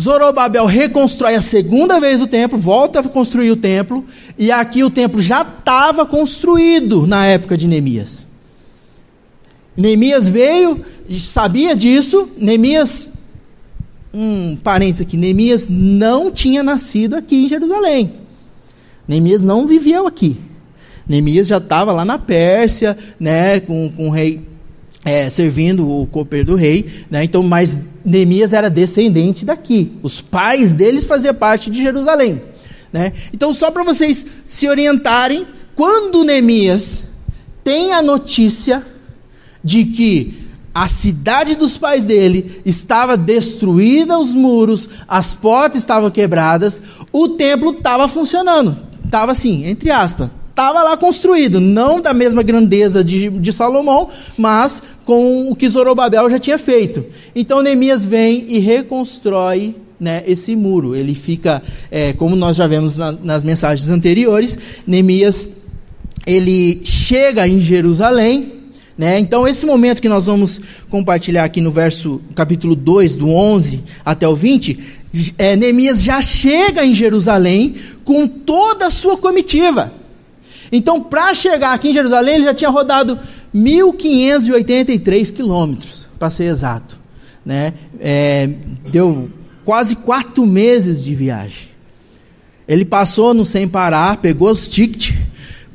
Zorobabel 0.00 0.66
reconstrói 0.66 1.34
a 1.34 1.40
segunda 1.40 1.98
vez 1.98 2.20
o 2.20 2.26
templo, 2.26 2.58
volta 2.58 3.00
a 3.00 3.08
construir 3.08 3.50
o 3.50 3.56
templo, 3.56 4.04
e 4.38 4.52
aqui 4.52 4.84
o 4.84 4.90
templo 4.90 5.22
já 5.22 5.40
estava 5.40 6.04
construído 6.04 7.06
na 7.06 7.26
época 7.26 7.56
de 7.56 7.66
Neemias. 7.66 8.26
Neemias 9.76 10.28
veio, 10.28 10.84
sabia 11.18 11.74
disso, 11.74 12.28
Neemias, 12.36 13.10
um 14.12 14.56
parênteses 14.56 15.06
aqui: 15.06 15.16
Neemias 15.16 15.68
não 15.68 16.30
tinha 16.30 16.62
nascido 16.62 17.14
aqui 17.14 17.44
em 17.44 17.48
Jerusalém. 17.48 18.12
Neemias 19.08 19.42
não 19.42 19.66
vivia 19.66 20.06
aqui. 20.06 20.36
Neemias 21.08 21.46
já 21.46 21.58
estava 21.58 21.92
lá 21.92 22.04
na 22.04 22.18
Pérsia, 22.18 22.98
né, 23.18 23.60
com, 23.60 23.90
com 23.90 24.08
o 24.08 24.10
rei 24.10 24.42
é, 25.06 25.30
servindo 25.30 25.88
o 25.88 26.04
copeiro 26.08 26.46
do 26.46 26.54
rei, 26.56 27.04
né? 27.08 27.22
Então, 27.22 27.40
mas 27.40 27.78
Neemias 28.04 28.52
era 28.52 28.68
descendente 28.68 29.44
daqui. 29.44 29.92
Os 30.02 30.20
pais 30.20 30.72
deles 30.72 31.06
faziam 31.06 31.32
parte 31.32 31.70
de 31.70 31.80
Jerusalém, 31.80 32.42
né? 32.92 33.12
Então, 33.32 33.54
só 33.54 33.70
para 33.70 33.84
vocês 33.84 34.26
se 34.44 34.68
orientarem, 34.68 35.46
quando 35.76 36.24
Neemias 36.24 37.04
tem 37.62 37.92
a 37.92 38.02
notícia 38.02 38.84
de 39.62 39.84
que 39.84 40.44
a 40.74 40.88
cidade 40.88 41.54
dos 41.54 41.78
pais 41.78 42.04
dele 42.04 42.60
estava 42.66 43.16
destruída, 43.16 44.18
os 44.18 44.34
muros, 44.34 44.88
as 45.06 45.36
portas 45.36 45.78
estavam 45.78 46.10
quebradas, 46.10 46.82
o 47.12 47.28
templo 47.28 47.70
estava 47.70 48.08
funcionando, 48.08 48.76
estava 49.04 49.30
assim, 49.30 49.66
entre 49.66 49.90
aspas, 49.92 50.30
estava 50.56 50.82
lá 50.82 50.96
construído, 50.96 51.60
não 51.60 52.00
da 52.00 52.14
mesma 52.14 52.42
grandeza 52.42 53.04
de, 53.04 53.28
de 53.28 53.52
Salomão, 53.52 54.08
mas 54.38 54.82
com 55.04 55.50
o 55.50 55.54
que 55.54 55.68
Zorobabel 55.68 56.30
já 56.30 56.38
tinha 56.38 56.56
feito. 56.56 57.04
Então 57.34 57.60
Neemias 57.60 58.06
vem 58.06 58.46
e 58.48 58.58
reconstrói 58.58 59.76
né, 60.00 60.24
esse 60.26 60.56
muro. 60.56 60.96
Ele 60.96 61.14
fica, 61.14 61.62
é, 61.90 62.14
como 62.14 62.34
nós 62.34 62.56
já 62.56 62.66
vemos 62.66 62.96
na, 62.96 63.12
nas 63.12 63.44
mensagens 63.44 63.90
anteriores, 63.90 64.58
Neemias 64.86 65.46
ele 66.26 66.80
chega 66.82 67.46
em 67.46 67.60
Jerusalém. 67.60 68.54
Né? 68.96 69.18
Então, 69.18 69.46
esse 69.46 69.66
momento 69.66 70.00
que 70.00 70.08
nós 70.08 70.24
vamos 70.24 70.58
compartilhar 70.88 71.44
aqui 71.44 71.60
no 71.60 71.70
verso, 71.70 72.18
capítulo 72.34 72.74
2, 72.74 73.14
do 73.14 73.28
11 73.28 73.82
até 74.02 74.26
o 74.26 74.34
20, 74.34 74.78
é, 75.36 75.54
Neemias 75.54 76.02
já 76.02 76.22
chega 76.22 76.82
em 76.82 76.94
Jerusalém 76.94 77.74
com 78.06 78.26
toda 78.26 78.86
a 78.86 78.90
sua 78.90 79.18
comitiva. 79.18 79.92
Então, 80.70 81.00
para 81.02 81.32
chegar 81.34 81.72
aqui 81.72 81.90
em 81.90 81.92
Jerusalém, 81.92 82.36
ele 82.36 82.44
já 82.44 82.54
tinha 82.54 82.70
rodado 82.70 83.18
1.583 83.54 85.32
quilômetros, 85.32 86.08
para 86.18 86.30
ser 86.30 86.44
exato. 86.44 86.98
Né? 87.44 87.72
É, 88.00 88.48
deu 88.90 89.30
quase 89.64 89.96
quatro 89.96 90.46
meses 90.46 91.02
de 91.02 91.14
viagem. 91.14 91.68
Ele 92.68 92.84
passou 92.84 93.32
no 93.32 93.46
sem 93.46 93.68
parar, 93.68 94.16
pegou 94.16 94.50
os 94.50 94.68
tickets, 94.68 95.14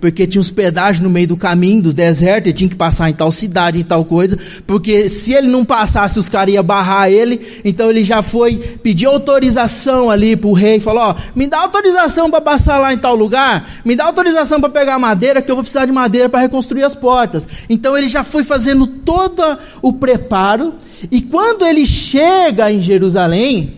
porque 0.01 0.25
tinha 0.25 0.41
uns 0.41 0.49
pedágios 0.49 0.99
no 0.99 1.09
meio 1.09 1.27
do 1.27 1.37
caminho, 1.37 1.83
do 1.83 1.93
deserto, 1.93 2.47
ele 2.47 2.53
tinha 2.53 2.69
que 2.69 2.75
passar 2.75 3.09
em 3.09 3.13
tal 3.13 3.31
cidade, 3.31 3.79
em 3.79 3.83
tal 3.83 4.03
coisa, 4.03 4.37
porque 4.65 5.07
se 5.07 5.31
ele 5.31 5.47
não 5.47 5.63
passasse, 5.63 6.17
os 6.17 6.27
caras 6.27 6.55
iam 6.55 6.63
barrar 6.63 7.09
ele, 7.09 7.39
então 7.63 7.87
ele 7.89 8.03
já 8.03 8.23
foi 8.23 8.57
pedir 8.57 9.05
autorização 9.05 10.09
ali 10.09 10.35
para 10.35 10.49
o 10.49 10.53
rei, 10.53 10.79
falou, 10.79 11.03
ó, 11.03 11.15
me 11.35 11.45
dá 11.45 11.59
autorização 11.59 12.31
para 12.31 12.41
passar 12.41 12.79
lá 12.79 12.91
em 12.91 12.97
tal 12.97 13.15
lugar, 13.15 13.81
me 13.85 13.95
dá 13.95 14.05
autorização 14.05 14.59
para 14.59 14.71
pegar 14.71 14.97
madeira, 14.97 15.39
que 15.39 15.51
eu 15.51 15.55
vou 15.55 15.63
precisar 15.63 15.85
de 15.85 15.91
madeira 15.91 16.27
para 16.27 16.41
reconstruir 16.41 16.83
as 16.83 16.95
portas. 16.95 17.47
Então 17.69 17.95
ele 17.95 18.09
já 18.09 18.23
foi 18.23 18.43
fazendo 18.43 18.87
todo 18.87 19.43
o 19.83 19.93
preparo, 19.93 20.73
e 21.11 21.21
quando 21.21 21.63
ele 21.63 21.85
chega 21.85 22.71
em 22.71 22.81
Jerusalém, 22.81 23.75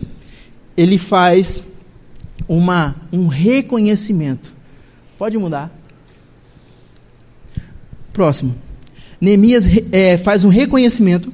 ele 0.74 0.96
faz 0.96 1.62
uma, 2.48 2.96
um 3.12 3.26
reconhecimento. 3.26 4.54
Pode 5.18 5.36
mudar. 5.36 5.83
Próximo. 8.14 8.54
Neemias 9.20 9.68
é, 9.90 10.16
faz 10.16 10.44
um 10.44 10.48
reconhecimento. 10.48 11.32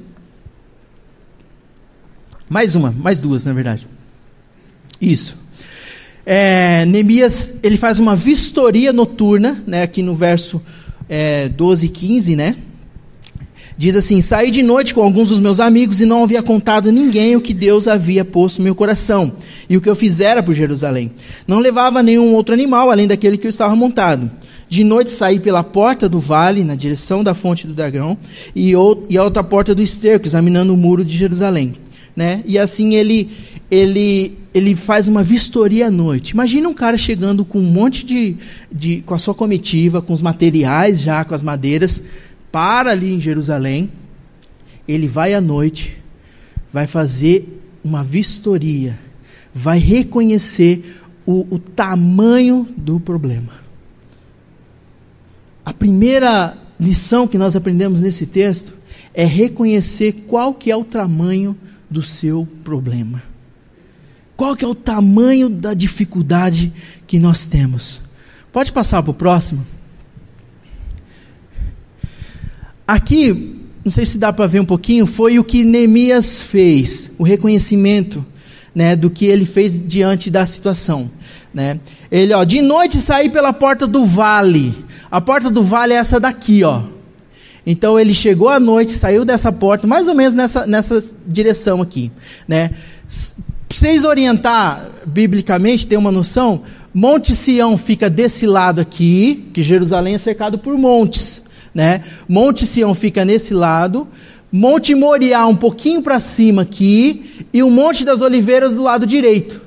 Mais 2.49 2.73
uma, 2.73 2.91
mais 2.91 3.19
duas, 3.19 3.45
na 3.45 3.53
verdade. 3.53 3.87
Isso. 4.99 5.37
É, 6.25 6.83
Neemias 6.87 7.53
ele 7.61 7.77
faz 7.77 7.99
uma 7.99 8.15
vistoria 8.15 8.91
noturna, 8.91 9.63
né, 9.65 9.83
aqui 9.83 10.01
no 10.01 10.15
verso 10.15 10.59
é, 11.07 11.49
12 11.49 11.85
e 11.85 11.89
15, 11.89 12.35
né? 12.35 12.55
Diz 13.77 13.95
assim: 13.95 14.19
Saí 14.21 14.49
de 14.49 14.63
noite 14.63 14.93
com 14.93 15.03
alguns 15.03 15.29
dos 15.29 15.39
meus 15.39 15.59
amigos 15.59 16.01
e 16.01 16.05
não 16.05 16.23
havia 16.23 16.41
contado 16.41 16.91
ninguém 16.91 17.35
o 17.35 17.41
que 17.41 17.53
Deus 17.53 17.87
havia 17.87 18.25
posto 18.25 18.57
no 18.57 18.63
meu 18.63 18.75
coração 18.75 19.33
e 19.69 19.77
o 19.77 19.81
que 19.81 19.89
eu 19.89 19.95
fizera 19.95 20.41
por 20.41 20.55
Jerusalém. 20.55 21.11
Não 21.47 21.59
levava 21.59 22.01
nenhum 22.01 22.33
outro 22.33 22.55
animal 22.55 22.89
além 22.89 23.07
daquele 23.07 23.37
que 23.37 23.45
eu 23.45 23.49
estava 23.49 23.75
montado. 23.75 24.31
De 24.71 24.85
noite 24.85 25.11
saí 25.11 25.37
pela 25.37 25.65
porta 25.65 26.07
do 26.07 26.17
vale, 26.17 26.63
na 26.63 26.75
direção 26.75 27.21
da 27.21 27.33
fonte 27.33 27.67
do 27.67 27.73
dragão, 27.73 28.17
e, 28.55 28.71
e 29.09 29.17
a 29.17 29.21
outra 29.21 29.43
porta 29.43 29.75
do 29.75 29.81
esterco, 29.81 30.25
examinando 30.25 30.73
o 30.73 30.77
muro 30.77 31.03
de 31.03 31.17
Jerusalém. 31.17 31.75
Né? 32.15 32.41
E 32.45 32.57
assim 32.57 32.93
ele, 32.93 33.29
ele, 33.69 34.37
ele 34.53 34.73
faz 34.73 35.09
uma 35.09 35.23
vistoria 35.23 35.87
à 35.87 35.91
noite. 35.91 36.29
Imagina 36.29 36.69
um 36.69 36.73
cara 36.73 36.97
chegando 36.97 37.43
com 37.43 37.59
um 37.59 37.69
monte 37.69 38.05
de, 38.05 38.37
de. 38.71 39.01
com 39.05 39.13
a 39.13 39.19
sua 39.19 39.33
comitiva, 39.33 40.01
com 40.01 40.13
os 40.13 40.21
materiais 40.21 41.01
já, 41.01 41.25
com 41.25 41.35
as 41.35 41.43
madeiras, 41.43 42.01
para 42.49 42.91
ali 42.91 43.13
em 43.13 43.19
Jerusalém. 43.19 43.91
Ele 44.87 45.05
vai 45.05 45.33
à 45.33 45.41
noite, 45.41 45.97
vai 46.71 46.87
fazer 46.87 47.61
uma 47.83 48.05
vistoria, 48.05 48.97
vai 49.53 49.79
reconhecer 49.79 50.97
o, 51.25 51.45
o 51.49 51.59
tamanho 51.59 52.65
do 52.77 53.01
problema. 53.01 53.59
A 55.65 55.73
primeira 55.73 56.57
lição 56.79 57.27
que 57.27 57.37
nós 57.37 57.55
aprendemos 57.55 58.01
nesse 58.01 58.25
texto 58.25 58.73
é 59.13 59.25
reconhecer 59.25 60.25
qual 60.27 60.53
que 60.53 60.71
é 60.71 60.75
o 60.75 60.83
tamanho 60.83 61.55
do 61.89 62.01
seu 62.01 62.47
problema. 62.63 63.21
Qual 64.35 64.55
que 64.55 64.65
é 64.65 64.67
o 64.67 64.73
tamanho 64.73 65.49
da 65.49 65.73
dificuldade 65.73 66.73
que 67.05 67.19
nós 67.19 67.45
temos? 67.45 68.01
Pode 68.51 68.71
passar 68.71 69.03
para 69.03 69.11
o 69.11 69.13
próximo? 69.13 69.65
Aqui, 72.87 73.59
não 73.85 73.91
sei 73.91 74.05
se 74.05 74.17
dá 74.17 74.33
para 74.33 74.47
ver 74.47 74.59
um 74.59 74.65
pouquinho, 74.65 75.05
foi 75.05 75.37
o 75.37 75.43
que 75.43 75.63
Neemias 75.63 76.41
fez, 76.41 77.11
o 77.17 77.23
reconhecimento 77.23 78.25
né, 78.73 78.95
do 78.95 79.09
que 79.09 79.25
ele 79.25 79.45
fez 79.45 79.79
diante 79.85 80.29
da 80.29 80.45
situação. 80.45 81.11
Né? 81.53 81.79
Ele, 82.11 82.33
ó, 82.33 82.43
de 82.43 82.61
noite 82.61 82.99
saí 82.99 83.29
pela 83.29 83.53
porta 83.53 83.85
do 83.85 84.05
vale. 84.05 84.75
A 85.11 85.19
porta 85.19 85.49
do 85.49 85.61
vale 85.61 85.93
é 85.93 85.97
essa 85.97 86.19
daqui, 86.19 86.63
ó. 86.63 86.83
Então 87.65 87.99
ele 87.99 88.15
chegou 88.15 88.49
à 88.49 88.59
noite, 88.59 88.93
saiu 88.93 89.25
dessa 89.25 89.51
porta, 89.51 89.85
mais 89.85 90.07
ou 90.07 90.15
menos 90.15 90.33
nessa, 90.33 90.65
nessa 90.65 91.03
direção 91.27 91.81
aqui, 91.81 92.11
né? 92.47 92.69
Para 93.67 93.77
vocês 93.77 94.03
orientar 94.05 94.89
biblicamente, 95.05 95.85
ter 95.85 95.97
uma 95.97 96.11
noção, 96.11 96.63
Monte 96.93 97.35
Sião 97.35 97.77
fica 97.77 98.09
desse 98.09 98.45
lado 98.45 98.81
aqui, 98.81 99.49
que 99.53 99.61
Jerusalém 99.61 100.15
é 100.15 100.17
cercado 100.17 100.57
por 100.57 100.77
montes, 100.77 101.41
né? 101.73 102.03
Monte 102.27 102.65
Sião 102.65 102.95
fica 102.95 103.23
nesse 103.23 103.53
lado, 103.53 104.07
Monte 104.51 104.95
Moriá 104.95 105.45
um 105.45 105.55
pouquinho 105.55 106.01
para 106.01 106.19
cima 106.19 106.63
aqui 106.63 107.45
e 107.53 107.61
o 107.61 107.69
Monte 107.69 108.03
das 108.03 108.21
Oliveiras 108.21 108.73
do 108.73 108.81
lado 108.81 109.05
direito, 109.05 109.61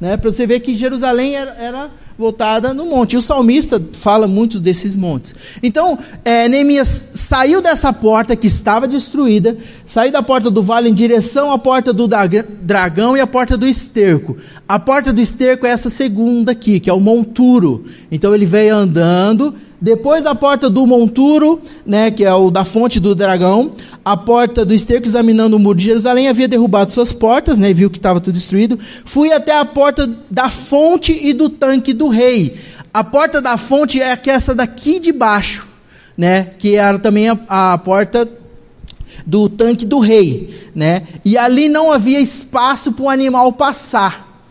né? 0.00 0.16
Para 0.16 0.30
você 0.30 0.46
ver 0.46 0.60
que 0.60 0.74
Jerusalém 0.74 1.36
era, 1.36 1.52
era 1.52 1.90
voltada 2.18 2.74
no 2.74 2.84
monte. 2.84 3.12
E 3.12 3.16
o 3.16 3.22
salmista 3.22 3.80
fala 3.92 4.26
muito 4.26 4.58
desses 4.58 4.96
montes. 4.96 5.34
Então, 5.62 5.96
é, 6.24 6.48
Neemias 6.48 7.10
saiu 7.14 7.62
dessa 7.62 7.92
porta 7.92 8.34
que 8.34 8.48
estava 8.48 8.88
destruída, 8.88 9.56
saiu 9.86 10.10
da 10.10 10.20
porta 10.20 10.50
do 10.50 10.60
vale 10.60 10.88
em 10.88 10.94
direção 10.94 11.52
à 11.52 11.58
porta 11.58 11.92
do 11.92 12.08
dragão 12.08 13.16
e 13.16 13.20
à 13.20 13.26
porta 13.26 13.56
do 13.56 13.68
esterco. 13.68 14.36
A 14.68 14.80
porta 14.80 15.12
do 15.12 15.20
esterco 15.20 15.64
é 15.64 15.70
essa 15.70 15.88
segunda 15.88 16.50
aqui, 16.50 16.80
que 16.80 16.90
é 16.90 16.92
o 16.92 16.98
monturo. 16.98 17.84
Então 18.10 18.34
ele 18.34 18.46
veio 18.46 18.74
andando 18.74 19.54
depois 19.80 20.26
a 20.26 20.34
porta 20.34 20.68
do 20.68 20.84
monturo, 20.86 21.60
né, 21.86 22.10
que 22.10 22.24
é 22.24 22.34
o 22.34 22.50
da 22.50 22.64
fonte 22.64 22.98
do 22.98 23.14
dragão, 23.14 23.72
a 24.10 24.16
porta 24.16 24.64
do 24.64 24.72
esterco 24.72 25.06
examinando 25.06 25.56
o 25.56 25.58
muro 25.58 25.76
de 25.76 25.84
Jerusalém, 25.84 26.28
havia 26.28 26.48
derrubado 26.48 26.90
suas 26.90 27.12
portas, 27.12 27.58
né, 27.58 27.74
viu 27.74 27.90
que 27.90 27.98
estava 27.98 28.18
tudo 28.18 28.36
destruído. 28.36 28.78
Fui 29.04 29.30
até 29.30 29.54
a 29.54 29.66
porta 29.66 30.10
da 30.30 30.50
fonte 30.50 31.12
e 31.12 31.34
do 31.34 31.50
tanque 31.50 31.92
do 31.92 32.08
rei. 32.08 32.56
A 32.92 33.04
porta 33.04 33.42
da 33.42 33.58
fonte 33.58 34.00
é 34.00 34.18
essa 34.28 34.54
daqui 34.54 34.98
de 34.98 35.12
baixo, 35.12 35.68
né, 36.16 36.52
que 36.58 36.76
era 36.76 36.98
também 36.98 37.28
a, 37.28 37.38
a 37.48 37.76
porta 37.76 38.26
do 39.26 39.46
tanque 39.46 39.84
do 39.84 39.98
rei, 39.98 40.70
né? 40.74 41.02
E 41.22 41.36
ali 41.36 41.68
não 41.68 41.92
havia 41.92 42.18
espaço 42.18 42.92
para 42.92 43.04
o 43.04 43.10
animal 43.10 43.52
passar, 43.52 44.42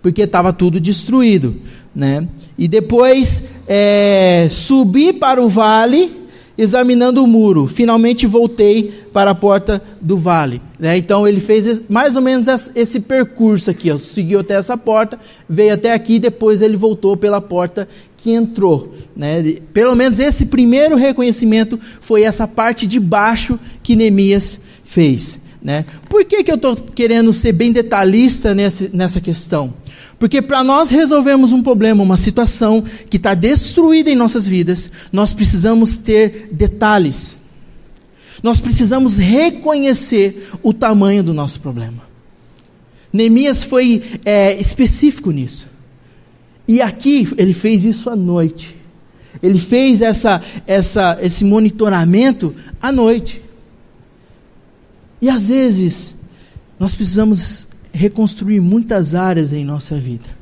porque 0.00 0.22
estava 0.22 0.52
tudo 0.52 0.78
destruído, 0.78 1.56
né? 1.92 2.28
E 2.56 2.68
depois 2.68 3.42
é, 3.66 4.46
subi 4.52 5.12
para 5.12 5.42
o 5.42 5.48
vale, 5.48 6.19
examinando 6.60 7.24
o 7.24 7.26
muro. 7.26 7.66
Finalmente 7.66 8.26
voltei 8.26 8.92
para 9.14 9.30
a 9.30 9.34
porta 9.34 9.82
do 9.98 10.18
vale. 10.18 10.60
Né? 10.78 10.98
Então 10.98 11.26
ele 11.26 11.40
fez 11.40 11.82
mais 11.88 12.16
ou 12.16 12.22
menos 12.22 12.46
esse 12.74 13.00
percurso 13.00 13.70
aqui. 13.70 13.90
Ó. 13.90 13.96
Seguiu 13.96 14.40
até 14.40 14.54
essa 14.54 14.76
porta, 14.76 15.18
veio 15.48 15.72
até 15.72 15.94
aqui, 15.94 16.18
depois 16.18 16.60
ele 16.60 16.76
voltou 16.76 17.16
pela 17.16 17.40
porta 17.40 17.88
que 18.18 18.30
entrou. 18.30 18.94
Né? 19.16 19.56
Pelo 19.72 19.96
menos 19.96 20.20
esse 20.20 20.44
primeiro 20.46 20.96
reconhecimento 20.96 21.80
foi 21.98 22.24
essa 22.24 22.46
parte 22.46 22.86
de 22.86 23.00
baixo 23.00 23.58
que 23.82 23.96
Neemias 23.96 24.60
fez. 24.84 25.40
Né? 25.62 25.86
Por 26.10 26.26
que, 26.26 26.44
que 26.44 26.50
eu 26.50 26.56
estou 26.56 26.76
querendo 26.76 27.32
ser 27.32 27.52
bem 27.52 27.72
detalhista 27.72 28.54
nessa, 28.54 28.90
nessa 28.92 29.20
questão? 29.20 29.72
Porque 30.20 30.42
para 30.42 30.62
nós 30.62 30.90
resolvermos 30.90 31.50
um 31.50 31.62
problema, 31.62 32.02
uma 32.02 32.18
situação 32.18 32.84
que 33.08 33.16
está 33.16 33.32
destruída 33.32 34.10
em 34.10 34.14
nossas 34.14 34.46
vidas, 34.46 34.90
nós 35.10 35.32
precisamos 35.32 35.96
ter 35.96 36.50
detalhes. 36.52 37.38
Nós 38.42 38.60
precisamos 38.60 39.16
reconhecer 39.16 40.50
o 40.62 40.74
tamanho 40.74 41.22
do 41.22 41.32
nosso 41.32 41.58
problema. 41.58 42.02
Neemias 43.10 43.64
foi 43.64 44.02
é, 44.22 44.60
específico 44.60 45.30
nisso. 45.30 45.66
E 46.68 46.82
aqui 46.82 47.26
ele 47.38 47.54
fez 47.54 47.86
isso 47.86 48.10
à 48.10 48.14
noite. 48.14 48.76
Ele 49.42 49.58
fez 49.58 50.02
essa, 50.02 50.42
essa, 50.66 51.18
esse 51.22 51.46
monitoramento 51.46 52.54
à 52.80 52.92
noite. 52.92 53.42
E 55.22 55.30
às 55.30 55.48
vezes, 55.48 56.14
nós 56.78 56.94
precisamos 56.94 57.69
reconstruir 57.92 58.60
muitas 58.60 59.14
áreas 59.14 59.52
em 59.52 59.64
nossa 59.64 59.96
vida. 59.96 60.40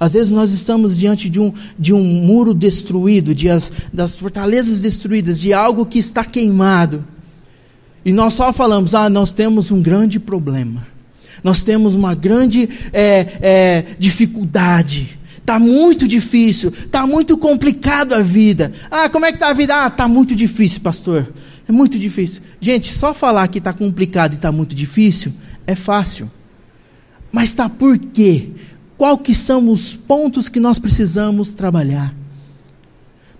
Às 0.00 0.12
vezes 0.12 0.32
nós 0.32 0.52
estamos 0.52 0.96
diante 0.96 1.28
de 1.28 1.40
um, 1.40 1.52
de 1.78 1.92
um 1.92 2.02
muro 2.02 2.54
destruído, 2.54 3.34
de 3.34 3.48
as, 3.48 3.72
das 3.92 4.16
fortalezas 4.16 4.82
destruídas, 4.82 5.40
de 5.40 5.52
algo 5.52 5.84
que 5.84 5.98
está 5.98 6.24
queimado. 6.24 7.04
E 8.04 8.12
nós 8.12 8.34
só 8.34 8.52
falamos, 8.52 8.94
ah, 8.94 9.10
nós 9.10 9.32
temos 9.32 9.70
um 9.70 9.82
grande 9.82 10.20
problema. 10.20 10.86
Nós 11.42 11.62
temos 11.62 11.94
uma 11.94 12.14
grande 12.14 12.68
é, 12.92 13.38
é, 13.40 13.84
dificuldade. 13.98 15.18
Está 15.36 15.58
muito 15.58 16.06
difícil, 16.06 16.70
está 16.70 17.06
muito 17.06 17.36
complicado 17.36 18.12
a 18.12 18.22
vida. 18.22 18.72
Ah, 18.90 19.08
como 19.08 19.24
é 19.26 19.30
que 19.30 19.36
está 19.36 19.48
a 19.48 19.52
vida? 19.52 19.84
Ah, 19.84 19.88
está 19.88 20.06
muito 20.06 20.36
difícil, 20.36 20.80
pastor. 20.80 21.32
É 21.68 21.72
muito 21.72 21.98
difícil. 21.98 22.42
Gente, 22.60 22.92
só 22.92 23.12
falar 23.12 23.48
que 23.48 23.58
está 23.58 23.72
complicado 23.72 24.34
e 24.34 24.36
está 24.36 24.52
muito 24.52 24.74
difícil 24.74 25.32
é 25.66 25.74
fácil. 25.74 26.30
Mas 27.30 27.50
está 27.50 27.68
por 27.68 27.98
quê? 27.98 28.50
Qual 28.96 29.16
que 29.18 29.34
são 29.34 29.70
os 29.70 29.94
pontos 29.94 30.48
que 30.48 30.58
nós 30.58 30.78
precisamos 30.78 31.52
trabalhar? 31.52 32.14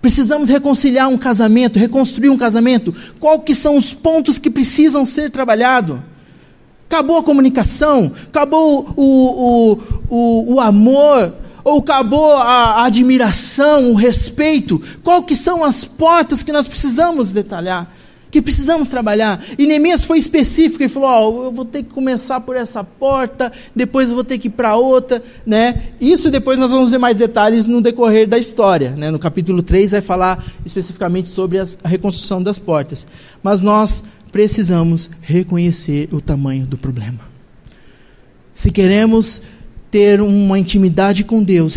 Precisamos 0.00 0.48
reconciliar 0.48 1.08
um 1.08 1.18
casamento, 1.18 1.78
reconstruir 1.78 2.28
um 2.28 2.38
casamento. 2.38 2.94
Qual 3.18 3.40
que 3.40 3.54
são 3.54 3.76
os 3.76 3.92
pontos 3.92 4.38
que 4.38 4.48
precisam 4.48 5.04
ser 5.04 5.30
trabalhados? 5.30 5.98
Acabou 6.88 7.18
a 7.18 7.22
comunicação, 7.22 8.12
acabou 8.28 8.94
o, 8.96 9.02
o, 9.02 9.78
o, 10.08 10.54
o 10.54 10.60
amor, 10.60 11.34
ou 11.64 11.80
acabou 11.80 12.32
a, 12.32 12.44
a 12.44 12.84
admiração, 12.84 13.90
o 13.90 13.94
respeito. 13.94 14.80
Qual 15.02 15.22
que 15.22 15.34
são 15.34 15.64
as 15.64 15.84
portas 15.84 16.42
que 16.42 16.52
nós 16.52 16.68
precisamos 16.68 17.32
detalhar? 17.32 17.92
Que 18.30 18.42
precisamos 18.42 18.88
trabalhar. 18.88 19.42
E 19.58 19.66
Neemias 19.66 20.04
foi 20.04 20.18
específico 20.18 20.82
e 20.82 20.88
falou: 20.88 21.08
Ó, 21.08 21.30
oh, 21.30 21.44
eu 21.46 21.52
vou 21.52 21.64
ter 21.64 21.82
que 21.82 21.90
começar 21.90 22.40
por 22.40 22.56
essa 22.56 22.82
porta, 22.84 23.52
depois 23.74 24.08
eu 24.08 24.14
vou 24.14 24.24
ter 24.24 24.38
que 24.38 24.48
ir 24.48 24.50
para 24.50 24.76
outra, 24.76 25.22
né? 25.46 25.82
Isso 26.00 26.30
depois 26.30 26.58
nós 26.58 26.70
vamos 26.70 26.90
ver 26.90 26.98
mais 26.98 27.18
detalhes 27.18 27.66
no 27.66 27.80
decorrer 27.80 28.28
da 28.28 28.38
história, 28.38 28.90
né? 28.90 29.10
No 29.10 29.18
capítulo 29.18 29.62
3 29.62 29.92
vai 29.92 30.02
falar 30.02 30.44
especificamente 30.64 31.28
sobre 31.28 31.58
as, 31.58 31.78
a 31.82 31.88
reconstrução 31.88 32.42
das 32.42 32.58
portas. 32.58 33.06
Mas 33.42 33.62
nós 33.62 34.02
precisamos 34.30 35.10
reconhecer 35.22 36.08
o 36.12 36.20
tamanho 36.20 36.66
do 36.66 36.76
problema. 36.76 37.20
Se 38.54 38.70
queremos 38.70 39.40
ter 39.90 40.20
uma 40.20 40.58
intimidade 40.58 41.24
com 41.24 41.42
Deus, 41.42 41.74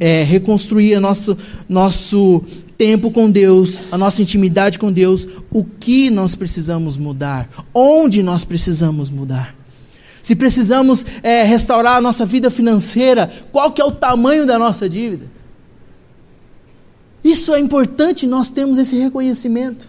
é, 0.00 0.22
reconstruir 0.22 1.00
nosso, 1.00 1.36
nosso 1.68 2.42
tempo 2.76 3.10
com 3.10 3.30
Deus, 3.30 3.80
a 3.90 3.96
nossa 3.96 4.20
intimidade 4.20 4.78
com 4.78 4.92
Deus, 4.92 5.26
o 5.50 5.64
que 5.64 6.10
nós 6.10 6.34
precisamos 6.34 6.96
mudar, 6.96 7.48
onde 7.72 8.22
nós 8.22 8.44
precisamos 8.44 9.10
mudar. 9.10 9.54
Se 10.22 10.34
precisamos 10.34 11.04
é, 11.22 11.42
restaurar 11.42 11.96
a 11.96 12.00
nossa 12.00 12.24
vida 12.24 12.50
financeira, 12.50 13.32
qual 13.52 13.72
que 13.72 13.80
é 13.80 13.84
o 13.84 13.92
tamanho 13.92 14.46
da 14.46 14.58
nossa 14.58 14.88
dívida? 14.88 15.26
Isso 17.22 17.54
é 17.54 17.58
importante, 17.58 18.26
nós 18.26 18.50
temos 18.50 18.76
esse 18.76 18.96
reconhecimento. 18.96 19.88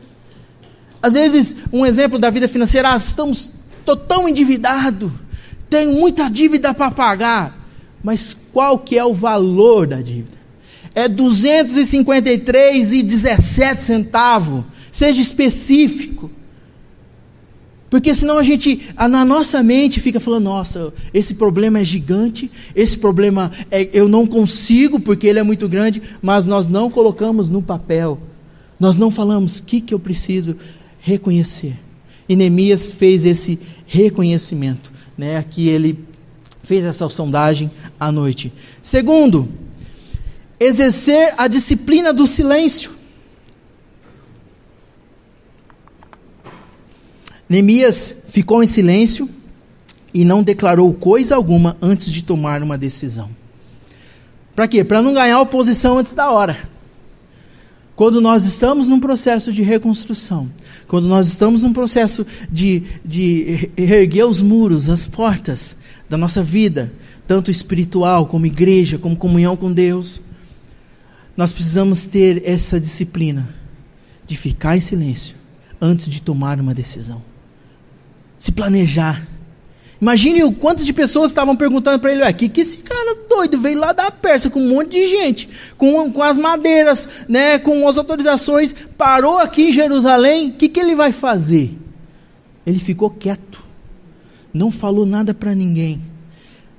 Às 1.02 1.14
vezes, 1.14 1.56
um 1.72 1.86
exemplo 1.86 2.18
da 2.18 2.30
vida 2.30 2.48
financeira, 2.48 2.94
ah, 2.94 2.98
estamos 2.98 3.50
tô 3.86 3.96
tão 3.96 4.28
endividado, 4.28 5.12
tenho 5.70 5.94
muita 5.94 6.28
dívida 6.30 6.74
para 6.74 6.90
pagar, 6.90 7.65
mas 8.06 8.38
qual 8.54 8.80
que 8.80 8.98
é 8.98 9.04
o 9.04 9.14
valor 9.14 9.88
da 9.88 10.02
dívida? 10.02 10.46
é 10.96 11.08
253,17 11.10 13.82
centavos. 13.82 14.64
Seja 14.92 15.22
específico. 15.22 16.32
Porque 17.90 18.14
senão 18.16 18.38
a 18.40 18.44
gente, 18.44 18.88
na 18.98 19.26
nossa 19.26 19.62
mente, 19.62 20.00
fica 20.00 20.22
falando: 20.22 20.46
nossa, 20.46 20.94
esse 21.14 21.36
problema 21.36 21.80
é 21.80 21.86
gigante, 21.86 22.50
esse 22.74 22.98
problema 22.98 23.52
é, 23.70 23.90
eu 23.94 24.08
não 24.08 24.26
consigo 24.26 25.00
porque 25.00 25.28
ele 25.28 25.38
é 25.40 25.44
muito 25.44 25.68
grande, 25.68 26.02
mas 26.22 26.46
nós 26.46 26.70
não 26.70 26.90
colocamos 26.90 27.50
no 27.50 27.62
papel. 27.62 28.18
Nós 28.80 28.96
não 28.96 29.12
falamos 29.12 29.58
o 29.58 29.64
que, 29.64 29.82
que 29.82 29.94
eu 29.94 30.00
preciso 30.00 30.56
reconhecer. 31.00 31.78
E 32.28 32.36
Neemias 32.36 32.92
fez 32.92 33.24
esse 33.24 33.60
reconhecimento. 33.86 34.92
Né? 35.18 35.38
Aqui 35.38 35.70
ele 35.70 35.98
fez 36.66 36.84
essa 36.84 37.08
sondagem 37.10 37.72
à 38.00 38.12
noite. 38.12 38.52
Segundo, 38.82 39.48
exercer 40.60 41.34
a 41.38 41.48
disciplina 41.48 42.12
do 42.12 42.26
silêncio. 42.26 42.92
Neemias 47.48 48.16
ficou 48.28 48.64
em 48.64 48.68
silêncio 48.68 49.30
e 50.14 50.26
não 50.26 50.42
declarou 50.42 50.94
coisa 50.94 51.36
alguma 51.36 51.78
antes 51.82 52.12
de 52.12 52.24
tomar 52.24 52.64
uma 52.64 52.78
decisão. 52.78 53.30
Para 54.56 54.68
quê? 54.68 54.84
Para 54.84 55.02
não 55.02 55.14
ganhar 55.14 55.40
oposição 55.42 55.98
antes 55.98 56.14
da 56.14 56.32
hora. 56.32 56.58
Quando 57.96 58.20
nós 58.20 58.44
estamos 58.46 58.88
num 58.88 59.00
processo 59.00 59.54
de 59.54 59.62
reconstrução, 59.62 60.52
quando 60.88 61.08
nós 61.08 61.28
estamos 61.28 61.62
num 61.62 61.72
processo 61.72 62.26
de, 62.52 62.84
de 63.06 63.70
erguer 63.78 64.26
os 64.26 64.42
muros, 64.42 64.90
as 64.90 65.06
portas 65.06 65.78
da 66.10 66.18
nossa 66.18 66.44
vida, 66.44 66.92
tanto 67.28 67.50
espiritual 67.50 68.28
como 68.28 68.46
igreja, 68.46 68.98
como 68.98 69.16
comunhão 69.16 69.56
com 69.56 69.72
Deus, 69.72 70.22
nós 71.36 71.52
precisamos 71.52 72.06
ter 72.06 72.44
essa 72.46 72.80
disciplina 72.80 73.54
de 74.26 74.38
ficar 74.38 74.78
em 74.78 74.82
silêncio 74.82 75.36
antes 75.82 76.10
de 76.10 76.22
tomar 76.22 76.60
uma 76.60 76.74
decisão. 76.74 77.22
Se 78.40 78.52
planejar. 78.52 79.28
Imagine 80.02 80.44
o 80.44 80.52
quanto 80.52 80.84
de 80.84 80.94
pessoas 80.94 81.32
estavam 81.32 81.56
perguntando 81.56 82.00
para 82.00 82.12
ele: 82.12 82.24
o 82.24 82.34
que, 82.34 82.50
que 82.50 82.62
esse 82.62 82.80
cara 82.80 83.18
doido 83.30 83.58
veio 83.58 83.80
lá 83.80 83.92
da 83.92 84.12
Pérsia 84.12 84.50
com 84.50 84.62
um 84.62 84.70
monte 84.70 84.92
de 84.92 85.08
gente, 85.08 85.50
com, 85.78 86.12
com 86.12 86.22
as 86.22 86.38
madeiras, 86.38 87.08
né, 87.28 87.58
com 87.60 87.88
as 87.88 87.98
autorizações, 87.98 88.74
parou 88.98 89.40
aqui 89.40 89.70
em 89.70 89.74
Jerusalém, 89.74 90.50
o 90.50 90.54
que, 90.54 90.70
que 90.70 90.80
ele 90.80 90.96
vai 90.96 91.12
fazer? 91.12 91.78
Ele 92.66 92.80
ficou 92.80 93.10
quieto, 93.10 93.65
não 94.56 94.72
falou 94.72 95.06
nada 95.06 95.34
para 95.34 95.54
ninguém. 95.54 96.02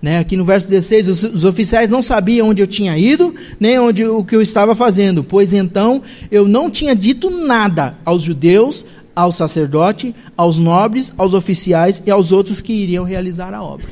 Né, 0.01 0.19
aqui 0.19 0.37
no 0.37 0.45
verso 0.45 0.69
16, 0.69 1.09
os, 1.09 1.23
os, 1.23 1.45
oficiais 1.45 1.91
não 1.91 2.03
sabiam 2.03 2.49
onde 2.49 2.62
eu 2.62 2.67
tinha 2.67 2.97
ido, 2.99 3.35
nem 3.59 3.79
onde 3.79 4.05
o 4.05 4.23
que 4.23 4.37
eu 4.37 4.43
estava 4.43 4.75
fazendo, 4.75 5.25
pois 5.25 5.53
então 5.53 6.03
eu 6.31 6.47
não 6.47 6.71
tinha 6.71 6.95
dito 6.95 7.31
nada 7.31 7.97
aos 8.05 8.23
judeus, 8.23 8.85
ao 9.15 9.33
sacerdote, 9.33 10.15
aos 10.37 10.59
nobres, 10.59 11.12
aos 11.17 11.35
oficiais 11.35 12.03
e 12.05 12.11
aos 12.11 12.31
outros 12.31 12.61
que 12.61 12.73
iriam 12.73 13.05
realizar 13.05 13.55
a 13.55 13.62
obra. 13.62 13.87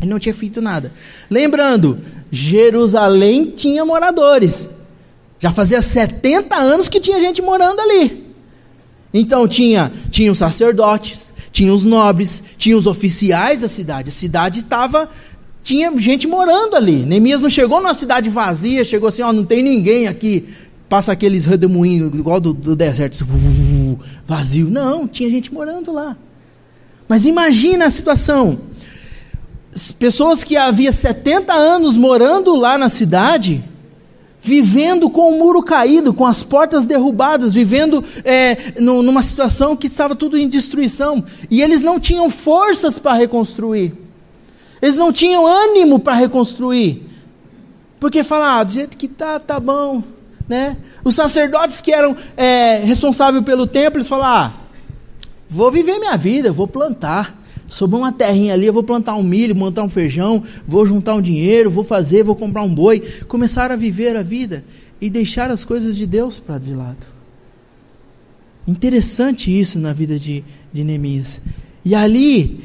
Ele 0.00 0.10
não 0.10 0.18
tinha 0.18 0.34
feito 0.34 0.60
nada. 0.60 0.92
Lembrando, 1.28 2.00
Jerusalém 2.30 3.50
tinha 3.50 3.84
moradores. 3.84 4.68
Já 5.38 5.50
fazia 5.50 5.82
70 5.82 6.54
anos 6.56 6.88
que 6.88 7.00
tinha 7.00 7.18
gente 7.20 7.42
morando 7.42 7.80
ali. 7.80 8.26
Então 9.12 9.46
tinha, 9.48 9.92
tinha 10.10 10.30
os 10.30 10.38
sacerdotes, 10.38 11.32
tinha 11.56 11.72
os 11.72 11.84
nobres, 11.84 12.42
tinha 12.58 12.76
os 12.76 12.86
oficiais 12.86 13.62
da 13.62 13.68
cidade. 13.68 14.10
A 14.10 14.12
cidade 14.12 14.60
estava. 14.60 15.08
Tinha 15.62 15.90
gente 15.98 16.26
morando 16.28 16.76
ali. 16.76 17.06
Neemias 17.06 17.40
não 17.40 17.48
chegou 17.48 17.80
numa 17.80 17.94
cidade 17.94 18.28
vazia, 18.28 18.84
chegou 18.84 19.08
assim, 19.08 19.22
ó, 19.22 19.32
não 19.32 19.42
tem 19.42 19.62
ninguém 19.62 20.06
aqui. 20.06 20.50
Passa 20.86 21.12
aqueles 21.12 21.46
redemoinhos 21.46 22.14
igual 22.14 22.40
do, 22.40 22.52
do 22.52 22.76
deserto, 22.76 23.14
assim, 23.14 23.98
vazio. 24.26 24.68
Não, 24.68 25.08
tinha 25.08 25.30
gente 25.30 25.50
morando 25.50 25.92
lá. 25.92 26.14
Mas 27.08 27.24
imagina 27.24 27.86
a 27.86 27.90
situação. 27.90 28.58
Pessoas 29.98 30.44
que 30.44 30.58
havia 30.58 30.92
70 30.92 31.54
anos 31.54 31.96
morando 31.96 32.54
lá 32.54 32.76
na 32.76 32.90
cidade, 32.90 33.64
vivendo 34.46 35.10
com 35.10 35.28
o 35.28 35.38
muro 35.38 35.60
caído, 35.60 36.14
com 36.14 36.24
as 36.24 36.44
portas 36.44 36.84
derrubadas, 36.84 37.52
vivendo 37.52 38.02
é, 38.24 38.80
numa 38.80 39.20
situação 39.20 39.76
que 39.76 39.88
estava 39.88 40.14
tudo 40.14 40.38
em 40.38 40.48
destruição. 40.48 41.24
E 41.50 41.60
eles 41.60 41.82
não 41.82 41.98
tinham 41.98 42.30
forças 42.30 42.96
para 42.96 43.14
reconstruir. 43.14 43.92
Eles 44.80 44.96
não 44.96 45.12
tinham 45.12 45.44
ânimo 45.44 45.98
para 45.98 46.14
reconstruir. 46.14 47.04
Porque 47.98 48.22
falaram, 48.22 48.60
ah, 48.60 48.64
do 48.64 48.72
jeito 48.72 48.96
que 48.96 49.08
tá, 49.08 49.40
tá 49.40 49.58
bom. 49.58 50.00
Né? 50.48 50.76
Os 51.02 51.16
sacerdotes 51.16 51.80
que 51.80 51.92
eram 51.92 52.16
é, 52.36 52.76
responsáveis 52.84 53.44
pelo 53.44 53.66
templo, 53.66 53.98
eles 53.98 54.06
falaram, 54.06 54.32
ah, 54.32 54.52
vou 55.48 55.72
viver 55.72 55.98
minha 55.98 56.16
vida, 56.16 56.52
vou 56.52 56.68
plantar. 56.68 57.36
Sobrou 57.68 58.02
uma 58.02 58.12
terrinha 58.12 58.54
ali, 58.54 58.66
eu 58.66 58.72
vou 58.72 58.82
plantar 58.82 59.16
um 59.16 59.22
milho, 59.22 59.54
montar 59.54 59.82
um 59.82 59.88
feijão, 59.88 60.42
vou 60.66 60.86
juntar 60.86 61.14
um 61.14 61.22
dinheiro, 61.22 61.70
vou 61.70 61.84
fazer, 61.84 62.22
vou 62.22 62.36
comprar 62.36 62.62
um 62.62 62.72
boi. 62.72 63.00
Começaram 63.26 63.74
a 63.74 63.78
viver 63.78 64.16
a 64.16 64.22
vida 64.22 64.64
e 65.00 65.10
deixar 65.10 65.50
as 65.50 65.64
coisas 65.64 65.96
de 65.96 66.06
Deus 66.06 66.38
para 66.38 66.58
de 66.58 66.74
lado. 66.74 67.06
Interessante 68.66 69.56
isso 69.56 69.78
na 69.78 69.92
vida 69.92 70.18
de, 70.18 70.44
de 70.72 70.82
Neemias. 70.82 71.40
E 71.84 71.94
ali, 71.94 72.60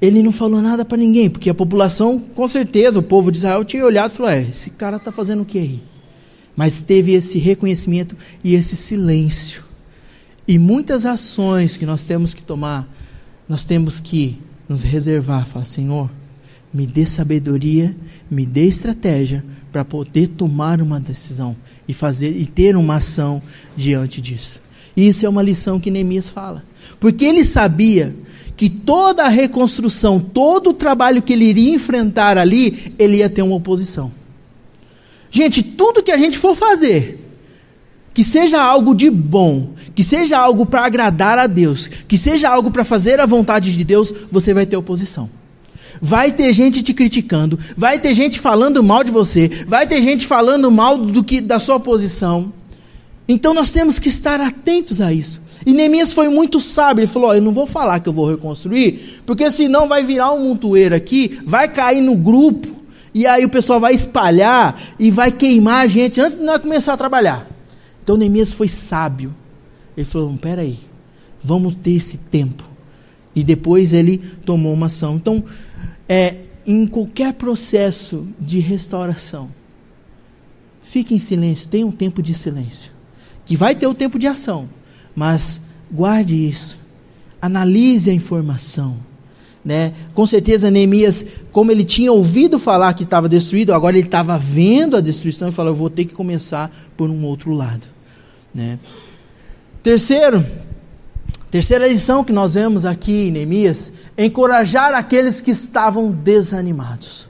ele 0.00 0.22
não 0.22 0.32
falou 0.32 0.60
nada 0.62 0.84
para 0.84 0.96
ninguém, 0.96 1.28
porque 1.28 1.50
a 1.50 1.54
população, 1.54 2.18
com 2.18 2.48
certeza, 2.48 2.98
o 2.98 3.02
povo 3.02 3.30
de 3.30 3.38
Israel 3.38 3.64
tinha 3.64 3.84
olhado 3.84 4.12
e 4.12 4.16
falou: 4.16 4.32
é, 4.32 4.42
esse 4.42 4.70
cara 4.70 4.96
está 4.96 5.12
fazendo 5.12 5.42
o 5.42 5.44
que 5.44 5.58
aí? 5.58 5.82
Mas 6.56 6.80
teve 6.80 7.12
esse 7.12 7.38
reconhecimento 7.38 8.16
e 8.42 8.54
esse 8.54 8.76
silêncio. 8.76 9.62
E 10.46 10.58
muitas 10.58 11.06
ações 11.06 11.76
que 11.76 11.86
nós 11.86 12.02
temos 12.02 12.34
que 12.34 12.42
tomar, 12.42 12.88
nós 13.52 13.66
temos 13.66 14.00
que 14.00 14.38
nos 14.66 14.82
reservar, 14.82 15.46
falar: 15.46 15.66
Senhor, 15.66 16.10
me 16.72 16.86
dê 16.86 17.04
sabedoria, 17.04 17.94
me 18.30 18.46
dê 18.46 18.64
estratégia 18.64 19.44
para 19.70 19.84
poder 19.84 20.28
tomar 20.28 20.80
uma 20.80 20.98
decisão 20.98 21.54
e 21.86 21.92
fazer 21.92 22.34
e 22.34 22.46
ter 22.46 22.74
uma 22.76 22.96
ação 22.96 23.42
diante 23.76 24.22
disso. 24.22 24.58
Isso 24.96 25.26
é 25.26 25.28
uma 25.28 25.42
lição 25.42 25.78
que 25.78 25.90
Neemias 25.90 26.30
fala. 26.30 26.64
Porque 26.98 27.26
ele 27.26 27.44
sabia 27.44 28.16
que 28.56 28.70
toda 28.70 29.24
a 29.24 29.28
reconstrução, 29.28 30.18
todo 30.18 30.70
o 30.70 30.74
trabalho 30.74 31.20
que 31.20 31.34
ele 31.34 31.44
iria 31.44 31.74
enfrentar 31.74 32.38
ali, 32.38 32.94
ele 32.98 33.18
ia 33.18 33.28
ter 33.28 33.42
uma 33.42 33.56
oposição. 33.56 34.10
Gente, 35.30 35.62
tudo 35.62 36.02
que 36.02 36.10
a 36.10 36.16
gente 36.16 36.38
for 36.38 36.56
fazer, 36.56 37.31
que 38.14 38.22
seja 38.22 38.62
algo 38.62 38.94
de 38.94 39.08
bom, 39.10 39.70
que 39.94 40.04
seja 40.04 40.38
algo 40.38 40.66
para 40.66 40.84
agradar 40.84 41.38
a 41.38 41.46
Deus, 41.46 41.88
que 42.08 42.18
seja 42.18 42.48
algo 42.48 42.70
para 42.70 42.84
fazer 42.84 43.20
a 43.20 43.26
vontade 43.26 43.72
de 43.72 43.84
Deus, 43.84 44.12
você 44.30 44.52
vai 44.52 44.66
ter 44.66 44.76
oposição. 44.76 45.28
Vai 46.00 46.32
ter 46.32 46.52
gente 46.52 46.82
te 46.82 46.92
criticando, 46.92 47.58
vai 47.76 47.98
ter 47.98 48.14
gente 48.14 48.40
falando 48.40 48.82
mal 48.82 49.04
de 49.04 49.10
você, 49.10 49.48
vai 49.66 49.86
ter 49.86 50.02
gente 50.02 50.26
falando 50.26 50.70
mal 50.70 50.98
do 50.98 51.22
que 51.22 51.40
da 51.40 51.58
sua 51.58 51.78
posição. 51.78 52.52
Então 53.28 53.54
nós 53.54 53.70
temos 53.70 53.98
que 53.98 54.08
estar 54.08 54.40
atentos 54.40 55.00
a 55.00 55.12
isso. 55.12 55.40
E 55.64 55.72
Neemias 55.72 56.12
foi 56.12 56.28
muito 56.28 56.60
sábio, 56.60 57.02
ele 57.02 57.10
falou: 57.10 57.30
oh, 57.30 57.34
Eu 57.34 57.42
não 57.42 57.52
vou 57.52 57.66
falar 57.66 58.00
que 58.00 58.08
eu 58.08 58.12
vou 58.12 58.28
reconstruir, 58.28 59.20
porque 59.24 59.48
senão 59.50 59.88
vai 59.88 60.02
virar 60.02 60.32
um 60.32 60.48
montoeiro 60.48 60.94
aqui, 60.94 61.38
vai 61.44 61.68
cair 61.68 62.00
no 62.00 62.16
grupo, 62.16 62.68
e 63.14 63.26
aí 63.26 63.44
o 63.44 63.48
pessoal 63.48 63.78
vai 63.78 63.94
espalhar 63.94 64.80
e 64.98 65.10
vai 65.10 65.30
queimar 65.30 65.84
a 65.84 65.86
gente 65.86 66.20
antes 66.20 66.36
de 66.36 66.42
nós 66.42 66.60
começar 66.60 66.94
a 66.94 66.96
trabalhar. 66.96 67.51
Então 68.02 68.16
Neemias 68.16 68.52
foi 68.52 68.68
sábio. 68.68 69.34
Ele 69.96 70.06
falou: 70.06 70.36
Peraí, 70.36 70.80
vamos 71.42 71.76
ter 71.76 71.92
esse 71.92 72.18
tempo. 72.18 72.68
E 73.34 73.42
depois 73.42 73.92
ele 73.92 74.18
tomou 74.44 74.72
uma 74.72 74.86
ação. 74.86 75.16
Então, 75.16 75.42
é, 76.08 76.36
em 76.66 76.86
qualquer 76.86 77.32
processo 77.34 78.26
de 78.38 78.58
restauração, 78.58 79.48
fique 80.82 81.14
em 81.14 81.18
silêncio, 81.18 81.68
tenha 81.68 81.86
um 81.86 81.92
tempo 81.92 82.22
de 82.22 82.34
silêncio 82.34 82.92
que 83.44 83.56
vai 83.56 83.74
ter 83.74 83.86
o 83.86 83.94
tempo 83.94 84.18
de 84.18 84.26
ação, 84.26 84.68
mas 85.14 85.62
guarde 85.90 86.34
isso, 86.34 86.78
analise 87.40 88.10
a 88.10 88.14
informação. 88.14 88.96
Né? 89.64 89.92
Com 90.14 90.26
certeza 90.26 90.70
Neemias, 90.70 91.24
como 91.52 91.70
ele 91.70 91.84
tinha 91.84 92.12
ouvido 92.12 92.58
falar 92.58 92.94
que 92.94 93.04
estava 93.04 93.28
destruído, 93.28 93.72
agora 93.72 93.96
ele 93.96 94.06
estava 94.06 94.36
vendo 94.36 94.96
a 94.96 95.00
destruição 95.00 95.48
e 95.48 95.52
falou: 95.52 95.72
Eu 95.72 95.76
vou 95.76 95.90
ter 95.90 96.04
que 96.04 96.14
começar 96.14 96.70
por 96.96 97.08
um 97.08 97.24
outro 97.24 97.52
lado. 97.52 97.86
Né? 98.54 98.78
Terceiro, 99.82 100.44
terceira 101.50 101.88
lição 101.88 102.22
que 102.22 102.32
nós 102.32 102.54
vemos 102.54 102.84
aqui 102.84 103.28
em 103.28 103.30
Neemias 103.30 103.92
encorajar 104.16 104.94
aqueles 104.94 105.40
que 105.40 105.50
estavam 105.50 106.10
desanimados. 106.10 107.26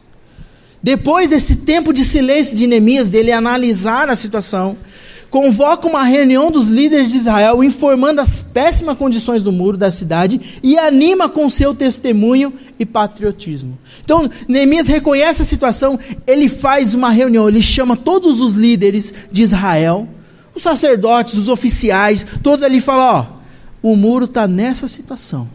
Depois 0.82 1.30
desse 1.30 1.56
tempo 1.56 1.92
de 1.92 2.04
silêncio 2.04 2.56
de 2.56 2.66
Neemias, 2.66 3.08
dele 3.08 3.30
analisar 3.30 4.08
a 4.08 4.16
situação, 4.16 4.76
convoca 5.30 5.88
uma 5.88 6.04
reunião 6.04 6.50
dos 6.50 6.68
líderes 6.68 7.10
de 7.10 7.16
Israel, 7.16 7.64
informando 7.64 8.20
as 8.20 8.42
péssimas 8.42 8.98
condições 8.98 9.42
do 9.42 9.50
muro 9.50 9.78
da 9.78 9.90
cidade 9.90 10.58
e 10.62 10.76
anima 10.76 11.26
com 11.26 11.48
seu 11.48 11.74
testemunho 11.74 12.52
e 12.78 12.84
patriotismo. 12.84 13.78
Então, 14.04 14.28
Neemias 14.46 14.88
reconhece 14.88 15.40
a 15.40 15.44
situação, 15.44 15.98
ele 16.26 16.50
faz 16.50 16.92
uma 16.92 17.10
reunião, 17.10 17.48
ele 17.48 17.62
chama 17.62 17.96
todos 17.96 18.42
os 18.42 18.56
líderes 18.56 19.14
de 19.32 19.40
Israel, 19.40 20.06
os 20.54 20.62
sacerdotes, 20.62 21.36
os 21.36 21.48
oficiais, 21.48 22.26
todos 22.42 22.64
ali 22.64 22.80
falam: 22.80 23.04
ó, 23.82 23.90
o 23.92 23.96
muro 23.96 24.26
está 24.26 24.46
nessa 24.46 24.86
situação. 24.86 25.48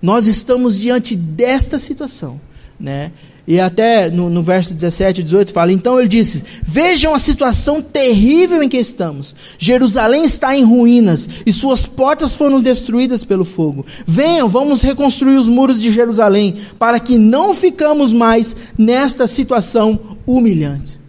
Nós 0.00 0.26
estamos 0.26 0.78
diante 0.78 1.14
desta 1.14 1.78
situação, 1.78 2.40
né? 2.78 3.12
E 3.46 3.58
até 3.58 4.08
no, 4.08 4.30
no, 4.30 4.40
verso 4.40 4.72
17 4.72 5.20
e 5.20 5.24
18 5.24 5.52
fala: 5.52 5.72
Então 5.72 5.98
ele 5.98 6.08
disse: 6.08 6.44
Vejam 6.62 7.12
a 7.12 7.18
situação 7.18 7.82
terrível 7.82 8.62
em 8.62 8.68
que 8.68 8.76
estamos. 8.76 9.34
Jerusalém 9.58 10.24
está 10.24 10.56
em 10.56 10.62
ruínas 10.62 11.28
e 11.44 11.52
suas 11.52 11.84
portas 11.84 12.34
foram 12.36 12.60
destruídas 12.60 13.24
pelo 13.24 13.44
fogo. 13.44 13.84
Venham, 14.06 14.48
vamos 14.48 14.80
reconstruir 14.80 15.36
os 15.36 15.48
muros 15.48 15.80
de 15.80 15.90
Jerusalém, 15.90 16.56
para 16.78 17.00
que 17.00 17.18
não 17.18 17.52
ficamos 17.52 18.12
mais 18.12 18.54
nesta 18.78 19.26
situação 19.26 20.16
humilhante. 20.24 21.01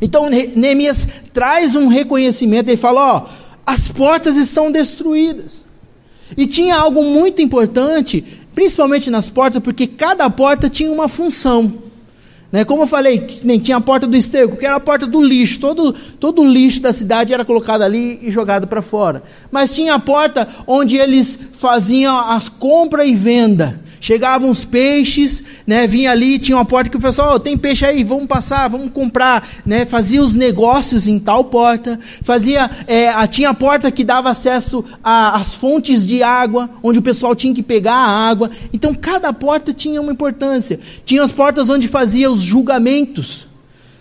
Então 0.00 0.28
Neemias 0.28 1.06
traz 1.32 1.74
um 1.74 1.88
reconhecimento 1.88 2.70
e 2.70 2.76
fala: 2.76 3.16
Ó, 3.16 3.28
as 3.66 3.88
portas 3.88 4.36
estão 4.36 4.70
destruídas. 4.70 5.64
E 6.36 6.46
tinha 6.46 6.76
algo 6.76 7.02
muito 7.02 7.42
importante 7.42 8.24
principalmente 8.54 9.10
nas 9.10 9.28
portas, 9.28 9.62
porque 9.62 9.86
cada 9.86 10.30
porta 10.30 10.70
tinha 10.70 10.90
uma 10.90 11.08
função. 11.08 11.74
Né? 12.52 12.64
Como 12.64 12.84
eu 12.84 12.86
falei, 12.86 13.40
nem 13.42 13.58
tinha 13.58 13.76
a 13.76 13.80
porta 13.80 14.06
do 14.06 14.16
esterco, 14.16 14.56
que 14.56 14.64
era 14.64 14.76
a 14.76 14.80
porta 14.80 15.06
do 15.06 15.20
lixo. 15.20 15.58
Todo, 15.58 15.92
todo 15.92 16.40
o 16.40 16.44
lixo 16.44 16.80
da 16.80 16.92
cidade 16.92 17.34
era 17.34 17.44
colocado 17.44 17.82
ali 17.82 18.20
e 18.22 18.30
jogado 18.30 18.68
para 18.68 18.80
fora. 18.80 19.24
Mas 19.50 19.74
tinha 19.74 19.94
a 19.94 19.98
porta 19.98 20.46
onde 20.66 20.96
eles 20.96 21.36
faziam 21.54 22.16
as 22.16 22.48
compra 22.48 23.04
e 23.04 23.14
venda. 23.14 23.82
Chegavam 24.04 24.50
os 24.50 24.66
peixes, 24.66 25.42
né, 25.66 25.86
vinha 25.86 26.10
ali, 26.10 26.38
tinha 26.38 26.58
uma 26.58 26.64
porta 26.66 26.90
que 26.90 26.96
o 26.98 27.00
pessoal, 27.00 27.36
oh, 27.36 27.40
tem 27.40 27.56
peixe 27.56 27.86
aí, 27.86 28.04
vamos 28.04 28.26
passar, 28.26 28.68
vamos 28.68 28.92
comprar, 28.92 29.48
né, 29.64 29.86
fazia 29.86 30.22
os 30.22 30.34
negócios 30.34 31.08
em 31.08 31.18
tal 31.18 31.44
porta, 31.44 31.98
fazia, 32.20 32.70
é, 32.86 33.26
tinha 33.28 33.48
a 33.48 33.54
porta 33.54 33.90
que 33.90 34.04
dava 34.04 34.28
acesso 34.28 34.84
às 35.02 35.54
fontes 35.54 36.06
de 36.06 36.22
água, 36.22 36.68
onde 36.82 36.98
o 36.98 37.02
pessoal 37.02 37.34
tinha 37.34 37.54
que 37.54 37.62
pegar 37.62 37.94
a 37.94 38.28
água. 38.28 38.50
Então 38.74 38.94
cada 38.94 39.32
porta 39.32 39.72
tinha 39.72 40.02
uma 40.02 40.12
importância. 40.12 40.78
Tinha 41.06 41.22
as 41.22 41.32
portas 41.32 41.70
onde 41.70 41.88
fazia 41.88 42.30
os 42.30 42.42
julgamentos. 42.42 43.53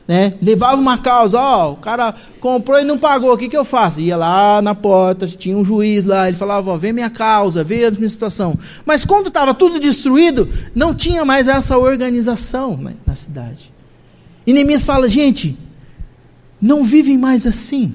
Né? 0.05 0.33
Levava 0.41 0.81
uma 0.81 0.97
causa, 0.97 1.39
ó, 1.39 1.71
o 1.71 1.77
cara 1.77 2.13
comprou 2.41 2.77
e 2.77 2.83
não 2.83 2.97
pagou, 2.97 3.33
o 3.33 3.37
que, 3.37 3.47
que 3.47 3.55
eu 3.55 3.63
faço? 3.63 4.01
Ia 4.01 4.17
lá 4.17 4.61
na 4.61 4.75
porta, 4.75 5.25
tinha 5.27 5.57
um 5.57 5.63
juiz 5.63 6.03
lá, 6.03 6.27
ele 6.27 6.35
falava, 6.35 6.71
ó, 6.71 6.77
vê 6.77 6.91
minha 6.91 7.09
causa, 7.09 7.63
vê 7.63 7.85
a 7.85 7.91
minha 7.91 8.09
situação. 8.09 8.57
Mas 8.85 9.05
quando 9.05 9.27
estava 9.27 9.53
tudo 9.53 9.79
destruído, 9.79 10.49
não 10.75 10.93
tinha 10.93 11.23
mais 11.23 11.47
essa 11.47 11.77
organização 11.77 12.75
né, 12.75 12.95
na 13.05 13.15
cidade. 13.15 13.71
E 14.45 14.51
Neemias 14.51 14.83
fala, 14.83 15.07
gente, 15.07 15.57
não 16.59 16.83
vivem 16.83 17.17
mais 17.17 17.47
assim. 17.47 17.93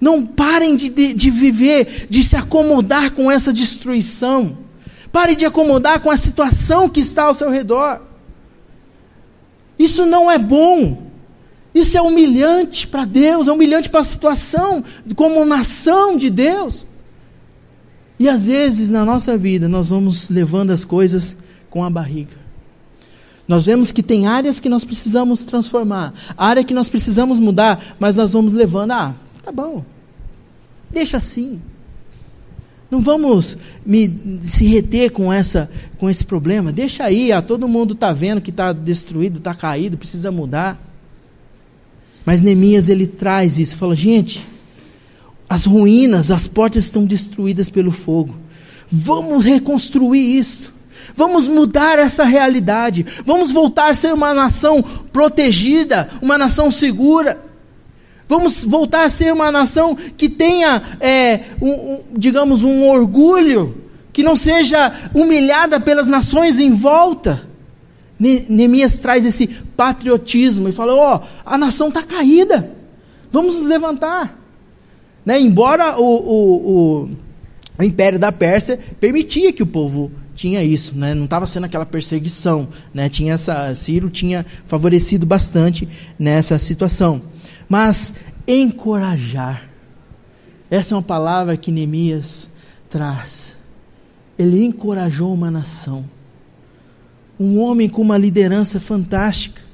Não 0.00 0.24
parem 0.24 0.76
de, 0.76 0.88
de, 0.88 1.12
de 1.12 1.30
viver, 1.30 2.06
de 2.08 2.22
se 2.22 2.36
acomodar 2.36 3.10
com 3.10 3.30
essa 3.30 3.52
destruição. 3.52 4.56
Parem 5.12 5.36
de 5.36 5.44
acomodar 5.44 6.00
com 6.00 6.10
a 6.10 6.16
situação 6.16 6.88
que 6.88 7.00
está 7.00 7.24
ao 7.24 7.34
seu 7.34 7.50
redor. 7.50 8.05
Isso 9.78 10.06
não 10.06 10.30
é 10.30 10.38
bom. 10.38 11.06
Isso 11.74 11.98
é 11.98 12.00
humilhante 12.00 12.86
para 12.86 13.04
Deus, 13.04 13.48
é 13.48 13.52
humilhante 13.52 13.90
para 13.90 14.00
a 14.00 14.04
situação, 14.04 14.82
como 15.14 15.44
nação 15.44 16.16
de 16.16 16.30
Deus. 16.30 16.86
E 18.18 18.28
às 18.28 18.46
vezes 18.46 18.90
na 18.90 19.04
nossa 19.04 19.36
vida 19.36 19.68
nós 19.68 19.90
vamos 19.90 20.30
levando 20.30 20.70
as 20.70 20.84
coisas 20.84 21.36
com 21.68 21.84
a 21.84 21.90
barriga. 21.90 22.36
Nós 23.46 23.66
vemos 23.66 23.92
que 23.92 24.02
tem 24.02 24.26
áreas 24.26 24.58
que 24.58 24.68
nós 24.68 24.84
precisamos 24.84 25.44
transformar, 25.44 26.14
área 26.36 26.64
que 26.64 26.74
nós 26.74 26.88
precisamos 26.88 27.38
mudar, 27.38 27.94
mas 27.98 28.16
nós 28.16 28.32
vamos 28.32 28.52
levando, 28.52 28.92
ah, 28.92 29.14
tá 29.44 29.52
bom, 29.52 29.84
deixa 30.90 31.18
assim. 31.18 31.60
Não 32.90 33.00
vamos 33.00 33.56
me, 33.84 34.40
se 34.42 34.64
reter 34.64 35.10
com, 35.10 35.32
essa, 35.32 35.70
com 35.98 36.08
esse 36.08 36.24
problema. 36.24 36.72
Deixa 36.72 37.04
aí, 37.04 37.32
ah, 37.32 37.42
todo 37.42 37.66
mundo 37.66 37.94
está 37.94 38.12
vendo 38.12 38.40
que 38.40 38.50
está 38.50 38.72
destruído, 38.72 39.38
está 39.38 39.54
caído, 39.54 39.98
precisa 39.98 40.30
mudar. 40.30 40.80
Mas 42.24 42.42
Neemias 42.42 42.88
ele 42.88 43.06
traz 43.06 43.58
isso, 43.58 43.76
fala, 43.76 43.94
gente, 43.94 44.46
as 45.48 45.64
ruínas, 45.64 46.30
as 46.30 46.46
portas 46.46 46.84
estão 46.84 47.04
destruídas 47.04 47.68
pelo 47.68 47.90
fogo. 47.90 48.36
Vamos 48.90 49.44
reconstruir 49.44 50.38
isso. 50.38 50.74
Vamos 51.16 51.46
mudar 51.48 51.98
essa 51.98 52.24
realidade. 52.24 53.06
Vamos 53.24 53.50
voltar 53.50 53.90
a 53.90 53.94
ser 53.94 54.12
uma 54.12 54.34
nação 54.34 54.82
protegida, 55.12 56.08
uma 56.20 56.36
nação 56.36 56.70
segura. 56.70 57.40
Vamos 58.28 58.64
voltar 58.64 59.04
a 59.04 59.10
ser 59.10 59.32
uma 59.32 59.52
nação 59.52 59.94
que 59.94 60.28
tenha, 60.28 60.82
é, 61.00 61.40
um, 61.60 61.70
um, 61.70 62.00
digamos, 62.16 62.62
um 62.62 62.88
orgulho, 62.88 63.82
que 64.12 64.22
não 64.22 64.34
seja 64.34 65.10
humilhada 65.14 65.78
pelas 65.78 66.08
nações 66.08 66.58
em 66.58 66.70
volta. 66.72 67.46
Neemias 68.18 68.98
traz 68.98 69.24
esse 69.24 69.46
patriotismo 69.46 70.68
e 70.68 70.72
fala: 70.72 70.94
Ó, 70.94 71.16
oh, 71.16 71.20
a 71.44 71.58
nação 71.58 71.88
está 71.88 72.02
caída, 72.02 72.70
vamos 73.30 73.58
nos 73.58 73.66
levantar. 73.66 74.40
Né? 75.24 75.40
Embora 75.40 75.98
o, 75.98 76.04
o, 76.04 76.70
o, 77.04 77.10
o, 77.78 77.82
império 77.82 78.18
da 78.18 78.32
Pérsia 78.32 78.78
permitia 78.98 79.52
que 79.52 79.62
o 79.62 79.66
povo 79.66 80.10
tinha 80.34 80.62
isso, 80.62 80.96
né? 80.96 81.14
não 81.14 81.24
estava 81.24 81.46
sendo 81.46 81.64
aquela 81.64 81.84
perseguição, 81.84 82.68
né? 82.94 83.08
tinha 83.08 83.34
essa, 83.34 83.74
Ciro 83.74 84.08
tinha 84.08 84.46
favorecido 84.66 85.26
bastante 85.26 85.88
nessa 86.18 86.58
situação. 86.58 87.20
Mas 87.68 88.14
encorajar, 88.46 89.68
essa 90.70 90.94
é 90.94 90.96
uma 90.96 91.02
palavra 91.02 91.56
que 91.56 91.72
Neemias 91.72 92.50
traz. 92.88 93.56
Ele 94.38 94.64
encorajou 94.64 95.32
uma 95.32 95.50
nação. 95.50 96.04
Um 97.38 97.60
homem 97.60 97.88
com 97.88 98.02
uma 98.02 98.16
liderança 98.16 98.80
fantástica, 98.80 99.66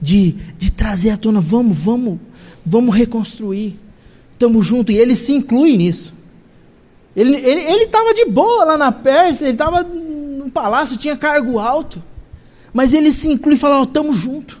de, 0.00 0.32
de 0.56 0.70
trazer 0.70 1.10
à 1.10 1.16
tona, 1.16 1.40
vamos, 1.40 1.76
vamos, 1.76 2.18
vamos 2.64 2.94
reconstruir, 2.94 3.78
estamos 4.32 4.64
juntos, 4.64 4.94
e 4.94 4.98
ele 4.98 5.16
se 5.16 5.32
inclui 5.32 5.76
nisso. 5.76 6.14
Ele 7.16 7.34
estava 7.36 8.14
de 8.14 8.26
boa 8.26 8.64
lá 8.64 8.76
na 8.76 8.92
Pérsia, 8.92 9.44
ele 9.44 9.52
estava 9.52 9.82
no 9.82 10.48
palácio, 10.50 10.96
tinha 10.96 11.16
cargo 11.16 11.58
alto, 11.58 12.02
mas 12.72 12.92
ele 12.92 13.10
se 13.10 13.28
inclui 13.28 13.56
e 13.56 13.58
fala: 13.58 13.82
estamos 13.82 14.16
oh, 14.16 14.18
juntos, 14.18 14.60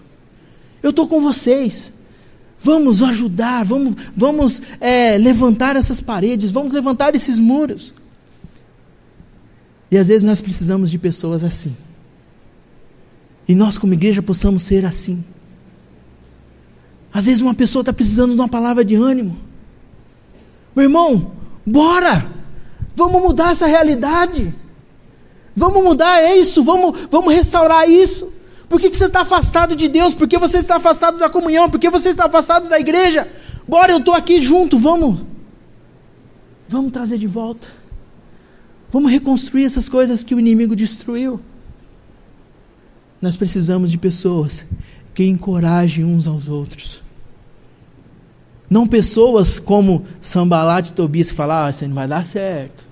eu 0.82 0.90
estou 0.90 1.08
com 1.08 1.20
vocês, 1.20 1.92
vamos 2.58 3.02
ajudar, 3.02 3.64
vamos, 3.64 3.94
vamos 4.16 4.62
é, 4.80 5.18
levantar 5.18 5.76
essas 5.76 6.00
paredes, 6.00 6.50
vamos 6.50 6.72
levantar 6.72 7.14
esses 7.14 7.38
muros. 7.38 7.94
E 9.90 9.96
às 9.96 10.08
vezes 10.08 10.22
nós 10.22 10.40
precisamos 10.40 10.90
de 10.90 10.98
pessoas 10.98 11.42
assim. 11.42 11.74
E 13.46 13.54
nós, 13.54 13.78
como 13.78 13.94
igreja, 13.94 14.20
possamos 14.20 14.62
ser 14.62 14.84
assim. 14.84 15.24
Às 17.12 17.26
vezes 17.26 17.40
uma 17.40 17.54
pessoa 17.54 17.80
está 17.80 17.92
precisando 17.92 18.34
de 18.34 18.40
uma 18.40 18.48
palavra 18.48 18.84
de 18.84 18.94
ânimo. 18.94 19.36
Meu 20.76 20.84
irmão, 20.84 21.32
bora! 21.66 22.26
Vamos 22.94 23.22
mudar 23.22 23.52
essa 23.52 23.66
realidade. 23.66 24.54
Vamos 25.56 25.82
mudar 25.82 26.36
isso, 26.36 26.62
vamos, 26.62 27.08
vamos 27.10 27.32
restaurar 27.32 27.88
isso. 27.88 28.32
Por 28.68 28.80
que, 28.80 28.90
que 28.90 28.96
você 28.96 29.06
está 29.06 29.22
afastado 29.22 29.74
de 29.74 29.88
Deus? 29.88 30.14
Por 30.14 30.28
que 30.28 30.36
você 30.36 30.58
está 30.58 30.76
afastado 30.76 31.18
da 31.18 31.30
comunhão? 31.30 31.70
Por 31.70 31.80
que 31.80 31.88
você 31.88 32.10
está 32.10 32.26
afastado 32.26 32.68
da 32.68 32.78
igreja? 32.78 33.26
Bora, 33.66 33.92
eu 33.92 33.98
estou 33.98 34.14
aqui 34.14 34.40
junto, 34.40 34.78
vamos. 34.78 35.24
Vamos 36.68 36.92
trazer 36.92 37.18
de 37.18 37.26
volta. 37.26 37.66
Vamos 38.90 39.10
reconstruir 39.10 39.64
essas 39.64 39.88
coisas 39.88 40.22
que 40.22 40.34
o 40.34 40.40
inimigo 40.40 40.76
destruiu. 40.76 41.40
Nós 43.20 43.36
precisamos 43.36 43.90
de 43.90 43.98
pessoas 43.98 44.66
que 45.14 45.24
encorajem 45.24 46.04
uns 46.04 46.26
aos 46.26 46.46
outros. 46.46 47.02
Não 48.68 48.86
pessoas 48.86 49.58
como 49.58 50.04
Sambalat 50.20 50.88
e 50.88 50.92
Tobias 50.92 51.30
que 51.30 51.36
falam, 51.36 51.64
ah, 51.64 51.70
isso 51.70 51.86
não 51.88 51.94
vai 51.94 52.06
dar 52.06 52.24
certo. 52.24 52.86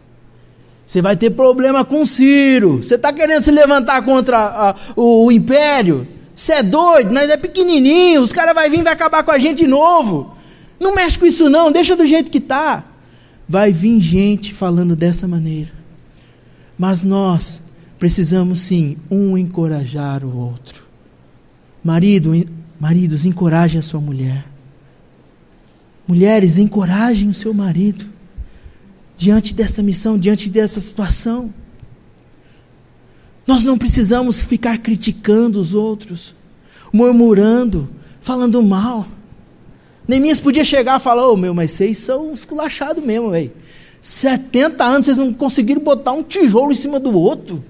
Você 0.87 1.03
vai 1.03 1.17
ter 1.17 1.31
problema 1.31 1.85
com 1.85 2.07
Ciro. 2.07 2.77
Você 2.77 2.95
está 2.95 3.13
querendo 3.13 3.43
se 3.43 3.51
levantar 3.51 4.03
contra 4.03 4.39
a, 4.39 4.77
o, 4.95 5.27
o, 5.27 5.33
império? 5.33 6.07
Você 6.35 6.53
é 6.53 6.63
doido, 6.63 7.13
nós 7.13 7.29
é 7.29 7.37
pequenininho, 7.37 8.21
os 8.21 8.33
caras 8.33 8.55
vão 8.55 8.71
vir 8.71 8.81
e 8.81 8.83
vai 8.85 8.93
acabar 8.93 9.25
com 9.25 9.33
a 9.33 9.39
gente 9.39 9.59
de 9.59 9.67
novo. 9.67 10.37
Não 10.79 10.95
mexe 10.95 11.19
com 11.19 11.27
isso 11.27 11.51
não, 11.51 11.73
deixa 11.73 11.97
do 11.97 12.07
jeito 12.07 12.31
que 12.31 12.39
está. 12.39 12.85
Vai 13.49 13.73
vir 13.73 14.01
gente 14.01 14.55
falando 14.55 14.95
dessa 14.95 15.27
maneira. 15.27 15.73
Mas 16.79 17.03
nós 17.03 17.63
precisamos 17.99 18.61
sim 18.61 18.97
um 19.11 19.37
encorajar 19.37 20.25
o 20.25 20.37
outro. 20.37 20.85
Marido, 21.83 22.33
maridos, 22.79 23.25
encorajem 23.25 23.79
a 23.81 23.83
sua 23.83 24.01
mulher. 24.01 24.45
Mulheres, 26.07 26.59
encorajem 26.59 27.29
o 27.29 27.35
seu 27.35 27.53
marido 27.53 28.16
diante 29.17 29.55
dessa 29.55 29.83
missão, 29.83 30.19
diante 30.19 30.51
dessa 30.51 30.79
situação. 30.81 31.53
Nós 33.47 33.63
não 33.63 33.79
precisamos 33.79 34.43
ficar 34.43 34.79
criticando 34.79 35.61
os 35.61 35.73
outros, 35.73 36.35
murmurando, 36.93 37.89
falando 38.21 38.63
mal. 38.63 39.07
Neemias 40.07 40.41
podia 40.41 40.65
chegar 40.65 41.01
e 41.01 41.03
falar: 41.03 41.29
Ô 41.29 41.33
oh, 41.33 41.37
meu, 41.37 41.55
mas 41.55 41.73
vocês 41.73 41.99
são 41.99 42.33
esculachados 42.33 43.03
mesmo, 43.05 43.31
velho. 43.31 43.53
70 44.03 44.85
anos 44.85 45.07
vocês 45.07 45.17
não 45.17 45.33
conseguiram 45.33 45.81
botar 45.81 46.13
um 46.13 46.23
tijolo 46.23 46.73
em 46.73 46.77
cima 46.77 47.01
do 47.01 47.17
outro. 47.17 47.65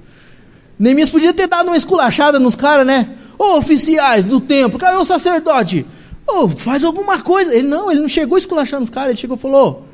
Neemias 0.79 1.09
podia 1.09 1.33
ter 1.33 1.47
dado 1.47 1.69
uma 1.69 1.77
esculachada 1.77 2.39
nos 2.39 2.57
caras, 2.57 2.87
né? 2.87 3.17
Ô 3.39 3.59
oficiais 3.59 4.27
do 4.27 4.41
templo, 4.41 4.79
cadê 4.79 4.97
o 4.97 5.05
sacerdote? 5.05 5.87
Ô, 6.27 6.49
faz 6.49 6.85
alguma 6.85 7.21
coisa. 7.21 7.55
Ele 7.55 7.69
não, 7.69 7.91
ele 7.91 8.01
não 8.01 8.09
chegou 8.09 8.37
esculachando 8.37 8.85
os 8.85 8.91
caras, 8.91 9.11
ele 9.11 9.19
chegou 9.19 9.37
e 9.37 9.41
falou: 9.41 9.87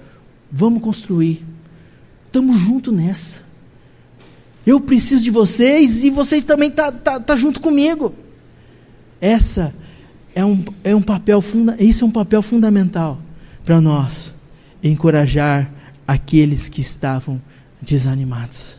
vamos 0.53 0.83
construir. 0.83 1.43
Estamos 2.27 2.61
juntos 2.61 2.95
nessa. 2.95 3.41
Eu 4.67 4.81
preciso 4.81 5.25
de 5.25 5.31
vocês 5.31 6.05
e 6.05 6.11
vocês 6.11 6.43
também 6.43 6.69
estão 6.69 6.93
tá, 6.93 6.99
tá, 6.99 7.21
tá 7.21 7.37
junto 7.37 7.61
comigo. 7.61 8.15
Essa 9.21 9.75
é 10.35 10.45
um, 10.45 10.63
é 10.85 10.95
um 10.95 11.03
papel 11.03 11.41
funda, 11.41 11.77
isso 11.81 12.05
é 12.05 12.07
um 12.07 12.11
papel 12.11 12.43
fundamental 12.43 13.21
para 13.65 13.81
nós 13.81 14.35
encorajar 14.83 15.71
aqueles 16.07 16.69
que 16.69 16.81
estavam 16.81 17.41
desanimados. 17.81 18.77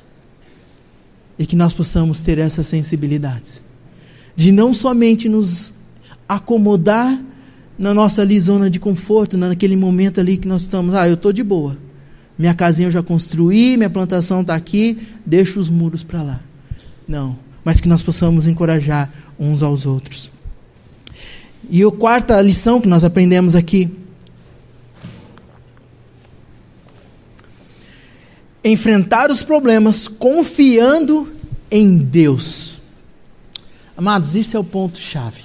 E 1.38 1.46
que 1.46 1.56
nós 1.56 1.74
possamos 1.74 2.22
ter 2.22 2.38
essa 2.38 2.64
sensibilidade 2.64 3.62
de 4.36 4.52
não 4.52 4.74
somente 4.74 5.28
nos 5.28 5.74
acomodar 6.28 7.20
na 7.78 7.94
nossa 7.94 8.22
ali 8.22 8.40
zona 8.40 8.70
de 8.70 8.80
conforto, 8.80 9.38
naquele 9.38 9.76
momento 9.76 10.20
ali 10.20 10.38
que 10.38 10.48
nós 10.48 10.64
estamos, 10.64 10.94
ah, 10.96 11.08
eu 11.08 11.16
estou 11.16 11.34
de 11.34 11.44
boa. 11.44 11.78
Minha 12.38 12.54
casinha 12.54 12.88
eu 12.88 12.92
já 12.92 13.04
construí, 13.04 13.78
minha 13.78 13.90
plantação 13.90 14.42
está 14.42 14.56
aqui, 14.56 14.98
deixo 15.26 15.60
os 15.60 15.70
muros 15.70 16.04
para 16.04 16.22
lá. 16.22 16.40
Não, 17.08 17.38
mas 17.64 17.80
que 17.82 17.88
nós 17.88 18.02
possamos 18.02 18.48
encorajar 18.48 19.12
uns 19.40 19.62
aos 19.62 19.86
outros. 19.86 20.32
E 21.70 21.84
a 21.84 21.92
quarta 21.92 22.42
lição 22.42 22.82
que 22.82 22.88
nós 22.88 23.04
aprendemos 23.04 23.56
aqui 23.56 23.90
enfrentar 28.64 29.30
os 29.30 29.44
problemas 29.44 30.08
confiando 30.08 31.32
em 31.70 31.98
Deus. 31.98 32.80
Amados, 33.98 34.36
isso 34.36 34.56
é 34.56 34.60
o 34.60 34.64
ponto-chave. 34.64 35.44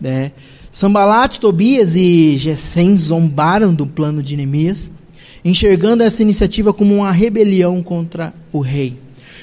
Né? 0.00 0.32
Sambalat, 0.74 1.38
Tobias 1.38 1.94
e 1.94 2.36
Gesem 2.36 2.98
zombaram 2.98 3.72
do 3.72 3.86
plano 3.86 4.20
de 4.20 4.36
Neemias, 4.36 4.90
enxergando 5.44 6.02
essa 6.02 6.20
iniciativa 6.20 6.72
como 6.72 6.96
uma 6.96 7.12
rebelião 7.12 7.80
contra 7.80 8.34
o 8.52 8.58
rei. 8.58 8.96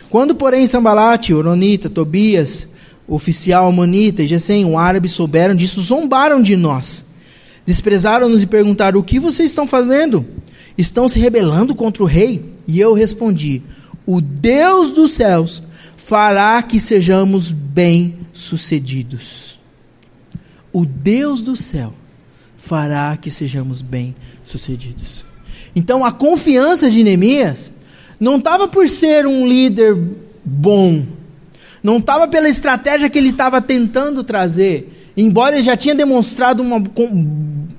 Quando, 0.10 0.36
porém, 0.36 0.67
Sambalat, 0.67 1.32
Oronita, 1.32 1.89
Tobias, 1.89 2.67
oficial 3.08 3.67
Amonita 3.67 4.22
e 4.22 4.28
Gesem, 4.28 4.65
o 4.65 4.78
árabe, 4.78 5.08
souberam 5.08 5.56
disso, 5.56 5.82
zombaram 5.82 6.41
de 6.41 6.58
nós. 6.58 7.06
Desprezaram-nos 7.65 8.44
e 8.44 8.46
perguntaram: 8.46 9.00
O 9.00 9.04
que 9.04 9.17
vocês 9.17 9.52
estão 9.52 9.65
fazendo? 9.65 10.26
Estão 10.78 11.08
se 11.08 11.17
rebelando 11.17 11.74
contra 11.74 12.04
o 12.04 12.08
rei? 12.08 12.44
E 12.67 12.78
eu 12.78 12.94
respondi: 12.94 13.62
O 14.06 14.20
Deus 14.20 14.91
dos 14.91 15.13
céus 15.13 15.63
fará 15.96 16.62
que 16.62 16.78
sejamos 16.78 17.54
bem-sucedidos. 17.54 19.61
O 20.73 20.86
Deus 20.86 21.43
do 21.43 21.55
céu 21.55 21.93
fará 22.57 23.17
que 23.17 23.31
sejamos 23.31 23.81
bem-sucedidos. 23.81 25.25
Então 25.75 26.05
a 26.05 26.12
confiança 26.12 26.89
de 26.89 27.03
Neemias 27.03 27.71
não 28.19 28.38
estava 28.38 28.67
por 28.67 28.88
ser 28.88 29.25
um 29.25 29.47
líder 29.47 29.97
bom, 30.45 31.05
não 31.81 31.97
estava 31.97 32.27
pela 32.27 32.47
estratégia 32.47 33.10
que 33.10 33.17
ele 33.17 33.29
estava 33.29 33.62
tentando 33.62 34.23
trazer, 34.23 35.12
embora 35.17 35.55
ele 35.55 35.63
já 35.63 35.75
tinha 35.75 35.95
demonstrado 35.95 36.62
uma, 36.62 36.81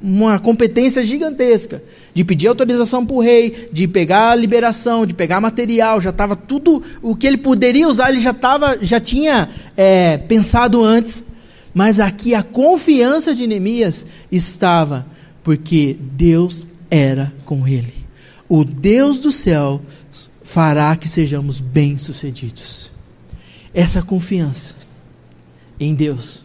uma 0.03 0.39
competência 0.39 1.05
gigantesca 1.05 1.83
de 2.13 2.25
pedir 2.25 2.49
autorização 2.49 3.07
para 3.07 3.15
o 3.15 3.21
rei, 3.21 3.69
de 3.73 3.87
pegar 3.87 4.35
liberação, 4.35 5.07
de 5.07 5.15
pegar 5.15 5.41
material, 5.41 6.01
já 6.01 6.11
estava 6.11 6.35
tudo 6.35 6.83
o 7.01 7.17
que 7.17 7.27
ele 7.27 7.39
poderia 7.39 7.89
usar, 7.89 8.11
ele 8.11 8.21
já 8.21 8.35
tava, 8.35 8.79
já 8.83 9.01
tinha 9.01 9.49
é, 9.77 10.19
pensado 10.19 10.83
antes. 10.83 11.25
Mas 11.75 12.01
aqui 12.01 12.35
a 12.35 12.43
confiança 12.43 13.35
de 13.35 13.47
Neemias 13.47 14.05
estava 14.31 15.07
porque 15.43 15.97
Deus 16.01 16.67
era 16.91 17.33
com 17.45 17.67
ele. 17.67 17.95
O 18.49 18.65
Deus 18.65 19.19
do 19.19 19.33
céu 19.33 19.81
fará 20.43 20.95
que 20.97 21.09
sejamos 21.09 21.61
bem-sucedidos. 21.61 22.91
Essa 23.73 24.03
confiança 24.03 24.75
em 25.81 25.95
Deus 25.95 26.43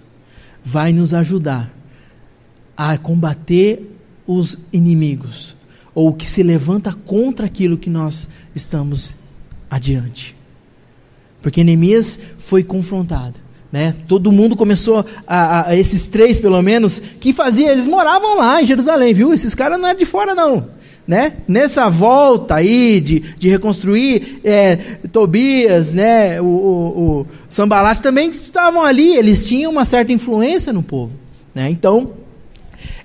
vai 0.63 0.93
nos 0.93 1.13
ajudar 1.13 1.73
a 2.75 2.97
combater 2.97 3.97
os 4.25 4.57
inimigos, 4.71 5.55
ou 5.95 6.13
que 6.13 6.25
se 6.25 6.43
levanta 6.43 6.93
contra 6.93 7.45
aquilo 7.45 7.77
que 7.77 7.89
nós 7.89 8.29
estamos 8.53 9.15
adiante. 9.69 10.35
Porque 11.41 11.63
Neemias 11.63 12.19
foi 12.37 12.63
confrontado. 12.63 13.39
Né? 13.71 13.93
Todo 14.07 14.31
mundo 14.31 14.55
começou, 14.55 15.05
a, 15.25 15.69
a, 15.69 15.75
esses 15.75 16.07
três 16.07 16.39
pelo 16.39 16.61
menos, 16.61 17.01
que 17.19 17.33
fazia, 17.33 17.71
eles 17.71 17.87
moravam 17.87 18.37
lá 18.37 18.61
em 18.61 18.65
Jerusalém, 18.65 19.13
viu? 19.13 19.33
Esses 19.33 19.53
caras 19.53 19.79
não 19.79 19.89
é 19.89 19.93
de 19.93 20.05
fora 20.05 20.33
não. 20.33 20.69
Né? 21.05 21.33
Nessa 21.47 21.89
volta 21.89 22.55
aí 22.55 22.99
de, 22.99 23.19
de 23.19 23.47
reconstruir, 23.47 24.41
é, 24.43 24.75
Tobias, 25.11 25.93
né? 25.93 26.41
o, 26.41 26.45
o, 26.45 27.19
o 27.21 27.27
também 28.01 28.29
estavam 28.29 28.83
ali, 28.83 29.15
eles 29.15 29.45
tinham 29.45 29.71
uma 29.71 29.85
certa 29.85 30.11
influência 30.11 30.73
no 30.73 30.83
povo. 30.83 31.13
Né? 31.55 31.69
Então, 31.69 32.11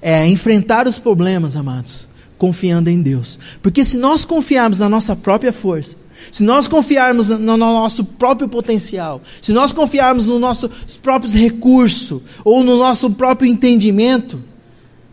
é, 0.00 0.26
enfrentar 0.26 0.88
os 0.88 0.98
problemas, 0.98 1.54
amados, 1.54 2.08
confiando 2.36 2.90
em 2.90 3.00
Deus. 3.00 3.38
Porque 3.62 3.84
se 3.84 3.96
nós 3.96 4.24
confiarmos 4.24 4.80
na 4.80 4.88
nossa 4.88 5.14
própria 5.14 5.52
força, 5.52 5.96
se 6.30 6.42
nós 6.42 6.68
confiarmos 6.68 7.28
no 7.28 7.56
nosso 7.56 8.04
próprio 8.04 8.48
potencial, 8.48 9.20
se 9.40 9.52
nós 9.52 9.72
confiarmos 9.72 10.26
nos 10.26 10.40
nossos 10.40 10.96
próprios 11.02 11.34
recursos 11.34 12.22
ou 12.44 12.62
no 12.62 12.76
nosso 12.76 13.10
próprio 13.10 13.50
entendimento, 13.50 14.42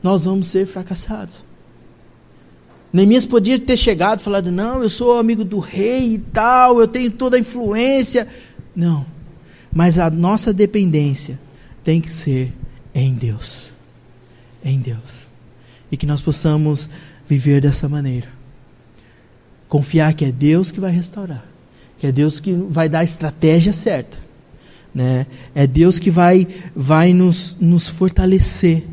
nós 0.03 0.25
vamos 0.25 0.47
ser 0.47 0.65
fracassados. 0.67 1.45
Neemias 2.91 3.25
podia 3.25 3.59
ter 3.59 3.77
chegado 3.77 4.19
e 4.19 4.23
falado: 4.23 4.51
Não, 4.51 4.81
eu 4.81 4.89
sou 4.89 5.17
amigo 5.19 5.43
do 5.43 5.59
rei 5.59 6.15
e 6.15 6.17
tal, 6.19 6.79
eu 6.79 6.87
tenho 6.87 7.11
toda 7.11 7.37
a 7.37 7.39
influência. 7.39 8.27
Não. 8.75 9.05
Mas 9.71 9.99
a 9.99 10.09
nossa 10.09 10.51
dependência 10.51 11.39
tem 11.83 12.01
que 12.01 12.11
ser 12.11 12.51
em 12.93 13.13
Deus. 13.13 13.69
Em 14.63 14.79
Deus. 14.79 15.27
E 15.91 15.97
que 15.97 16.05
nós 16.05 16.21
possamos 16.21 16.89
viver 17.27 17.61
dessa 17.61 17.87
maneira. 17.87 18.38
Confiar 19.69 20.13
que 20.13 20.25
é 20.25 20.31
Deus 20.31 20.71
que 20.71 20.79
vai 20.79 20.91
restaurar. 20.91 21.45
Que 21.97 22.07
é 22.07 22.11
Deus 22.11 22.39
que 22.39 22.51
vai 22.51 22.89
dar 22.89 22.99
a 22.99 23.03
estratégia 23.03 23.71
certa. 23.71 24.17
Né? 24.93 25.25
É 25.55 25.65
Deus 25.65 25.99
que 25.99 26.11
vai, 26.11 26.45
vai 26.75 27.13
nos, 27.13 27.55
nos 27.59 27.87
fortalecer 27.87 28.83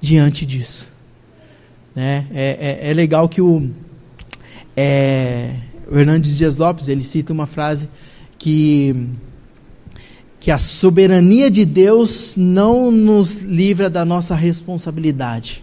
diante 0.00 0.46
disso. 0.46 0.88
Né? 1.94 2.26
É, 2.32 2.78
é, 2.82 2.90
é 2.90 2.94
legal 2.94 3.28
que 3.28 3.42
o, 3.42 3.68
é, 4.76 5.52
o 5.90 5.98
Hernandes 5.98 6.38
Dias 6.38 6.56
Lopes 6.56 6.88
ele 6.88 7.04
cita 7.04 7.32
uma 7.32 7.46
frase 7.46 7.88
que 8.38 9.08
que 10.40 10.50
a 10.50 10.58
soberania 10.58 11.50
de 11.50 11.66
Deus 11.66 12.34
não 12.34 12.90
nos 12.90 13.36
livra 13.36 13.90
da 13.90 14.06
nossa 14.06 14.34
responsabilidade. 14.34 15.62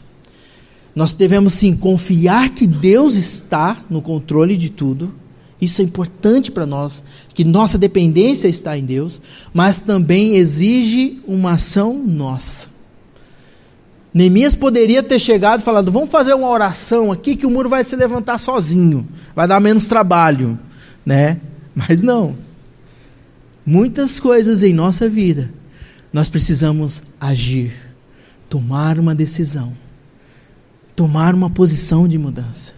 Nós 0.97 1.13
devemos 1.13 1.53
sim 1.53 1.75
confiar 1.75 2.49
que 2.49 2.65
Deus 2.65 3.13
está 3.13 3.77
no 3.87 4.01
controle 4.01 4.57
de 4.57 4.71
tudo. 4.71 5.13
Isso 5.61 5.79
é 5.79 5.83
importante 5.83 6.49
para 6.49 6.65
nós, 6.65 7.03
que 7.35 7.43
nossa 7.43 7.77
dependência 7.77 8.47
está 8.47 8.75
em 8.75 8.83
Deus, 8.83 9.21
mas 9.53 9.79
também 9.79 10.37
exige 10.37 11.21
uma 11.27 11.51
ação 11.51 11.93
nossa. 12.03 12.69
Neemias 14.11 14.55
poderia 14.55 15.03
ter 15.03 15.19
chegado 15.19 15.59
e 15.59 15.63
falado: 15.63 15.91
vamos 15.91 16.09
fazer 16.09 16.33
uma 16.33 16.49
oração 16.49 17.11
aqui 17.11 17.35
que 17.35 17.45
o 17.45 17.51
muro 17.51 17.69
vai 17.69 17.85
se 17.85 17.95
levantar 17.95 18.39
sozinho, 18.39 19.07
vai 19.35 19.47
dar 19.47 19.59
menos 19.59 19.85
trabalho, 19.85 20.57
né? 21.05 21.39
Mas 21.75 22.01
não. 22.01 22.35
Muitas 23.63 24.19
coisas 24.19 24.63
em 24.63 24.73
nossa 24.73 25.07
vida 25.07 25.53
nós 26.11 26.27
precisamos 26.27 27.03
agir, 27.21 27.71
tomar 28.49 28.97
uma 28.97 29.13
decisão, 29.13 29.77
tomar 30.97 31.35
uma 31.35 31.47
posição 31.47 32.07
de 32.07 32.17
mudança. 32.17 32.73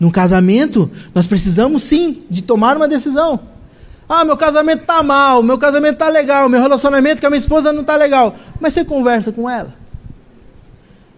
No 0.00 0.10
casamento, 0.10 0.90
nós 1.14 1.26
precisamos 1.26 1.82
sim 1.82 2.22
de 2.30 2.40
tomar 2.42 2.74
uma 2.74 2.88
decisão. 2.88 3.38
Ah, 4.08 4.24
meu 4.24 4.34
casamento 4.34 4.80
está 4.80 5.02
mal, 5.02 5.42
meu 5.42 5.58
casamento 5.58 5.92
está 5.92 6.08
legal, 6.08 6.48
meu 6.48 6.62
relacionamento 6.62 7.20
com 7.20 7.26
a 7.26 7.30
minha 7.30 7.38
esposa 7.38 7.70
não 7.70 7.82
está 7.82 7.96
legal. 7.96 8.34
Mas 8.58 8.72
você 8.72 8.82
conversa 8.82 9.30
com 9.30 9.48
ela. 9.48 9.74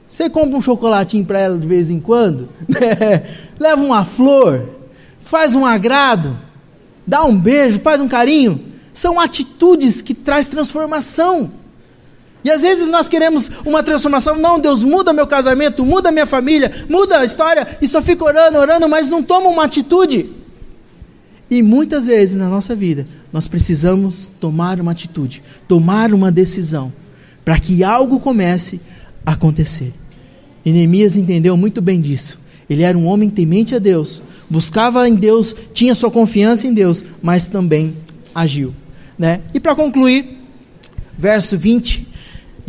Você 0.08 0.28
compra 0.28 0.58
um 0.58 0.60
chocolatinho 0.60 1.24
para 1.24 1.38
ela 1.38 1.56
de 1.56 1.68
vez 1.68 1.88
em 1.88 2.00
quando, 2.00 2.48
leva 3.56 3.80
uma 3.80 4.04
flor, 4.04 4.68
faz 5.20 5.54
um 5.54 5.64
agrado, 5.64 6.36
dá 7.06 7.22
um 7.22 7.38
beijo, 7.38 7.78
faz 7.78 8.00
um 8.00 8.08
carinho. 8.08 8.60
São 8.92 9.20
atitudes 9.20 10.02
que 10.02 10.12
traz 10.12 10.48
transformação. 10.48 11.52
E 12.44 12.50
às 12.50 12.62
vezes 12.62 12.88
nós 12.88 13.08
queremos 13.08 13.50
uma 13.64 13.82
transformação, 13.82 14.36
não, 14.36 14.58
Deus 14.58 14.82
muda 14.82 15.12
meu 15.12 15.26
casamento, 15.26 15.84
muda 15.84 16.10
minha 16.10 16.26
família, 16.26 16.86
muda 16.88 17.18
a 17.18 17.24
história, 17.24 17.78
e 17.80 17.88
só 17.88 18.00
fica 18.00 18.24
orando, 18.24 18.58
orando, 18.58 18.88
mas 18.88 19.08
não 19.08 19.22
toma 19.22 19.48
uma 19.48 19.64
atitude. 19.64 20.30
E 21.50 21.62
muitas 21.62 22.06
vezes 22.06 22.36
na 22.36 22.48
nossa 22.48 22.74
vida, 22.74 23.06
nós 23.32 23.48
precisamos 23.48 24.30
tomar 24.40 24.80
uma 24.80 24.92
atitude, 24.92 25.42
tomar 25.66 26.14
uma 26.14 26.30
decisão, 26.30 26.92
para 27.44 27.58
que 27.58 27.82
algo 27.82 28.20
comece 28.20 28.80
a 29.26 29.32
acontecer. 29.32 29.92
E 30.64 30.70
Neemias 30.70 31.16
entendeu 31.16 31.56
muito 31.56 31.82
bem 31.82 32.00
disso. 32.00 32.38
Ele 32.68 32.84
era 32.84 32.96
um 32.96 33.06
homem 33.06 33.28
temente 33.28 33.74
a 33.74 33.80
Deus, 33.80 34.22
buscava 34.48 35.08
em 35.08 35.14
Deus, 35.16 35.54
tinha 35.74 35.94
sua 35.94 36.10
confiança 36.10 36.66
em 36.66 36.72
Deus, 36.72 37.04
mas 37.20 37.46
também 37.46 37.96
agiu. 38.32 38.72
Né? 39.18 39.40
E 39.52 39.58
para 39.58 39.74
concluir, 39.74 40.38
verso 41.18 41.58
20, 41.58 42.06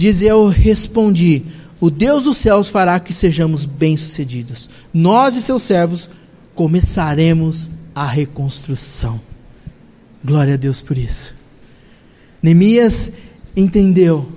diz: 0.02 0.22
Eu 0.22 0.48
respondi: 0.48 1.44
O 1.80 1.90
Deus 1.90 2.24
dos 2.24 2.38
céus 2.38 2.70
fará 2.70 3.00
que 3.00 3.14
sejamos 3.14 3.66
bem-sucedidos. 3.66 4.70
Nós 4.94 5.36
e 5.36 5.42
seus 5.42 5.62
servos 5.62 6.10
começaremos 6.56 7.70
a 7.94 8.06
reconstrução. 8.06 9.22
Glória 10.24 10.56
a 10.56 10.58
Deus 10.58 10.82
por 10.82 10.98
isso. 10.98 11.34
Neemias 12.42 13.14
entendeu 13.56 14.28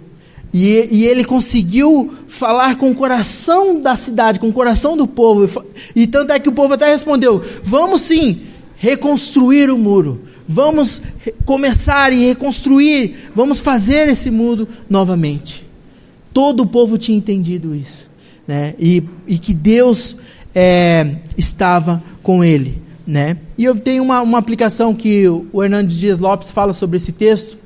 e, 0.52 0.88
e, 0.90 1.06
ele 1.06 1.24
conseguiu 1.24 2.14
falar 2.28 2.76
com 2.76 2.90
o 2.90 2.94
coração 2.94 3.80
da 3.80 3.96
cidade, 3.96 4.38
com 4.38 4.48
o 4.48 4.52
coração 4.52 4.96
do 4.96 5.06
povo. 5.06 5.64
E 5.96 6.06
tanto 6.06 6.32
é 6.32 6.38
que 6.38 6.48
o 6.48 6.52
povo 6.52 6.74
até 6.74 6.86
respondeu: 6.86 7.42
Vamos 7.62 8.02
sim 8.02 8.40
reconstruir 8.84 9.70
o 9.70 9.78
muro. 9.78 10.24
Vamos 10.46 11.00
começar 11.46 12.12
e 12.12 12.26
reconstruir. 12.26 13.30
Vamos 13.34 13.60
fazer 13.60 14.08
esse 14.10 14.30
muro 14.30 14.68
novamente. 14.90 15.66
Todo 16.34 16.60
o 16.60 16.66
povo 16.66 16.98
tinha 16.98 17.16
entendido 17.16 17.74
isso. 17.74 18.10
Né? 18.46 18.74
E, 18.78 19.02
e 19.26 19.38
que 19.38 19.54
Deus 19.54 20.16
é, 20.54 21.16
estava 21.38 22.02
com 22.22 22.44
ele. 22.44 22.82
Né? 23.06 23.38
E 23.56 23.64
eu 23.64 23.74
tenho 23.74 24.02
uma, 24.02 24.20
uma 24.20 24.38
aplicação 24.38 24.94
que 24.94 25.26
o 25.28 25.64
Hernandes 25.64 25.96
Dias 25.96 26.18
Lopes 26.18 26.50
fala 26.50 26.74
sobre 26.74 26.98
esse 26.98 27.12
texto, 27.12 27.56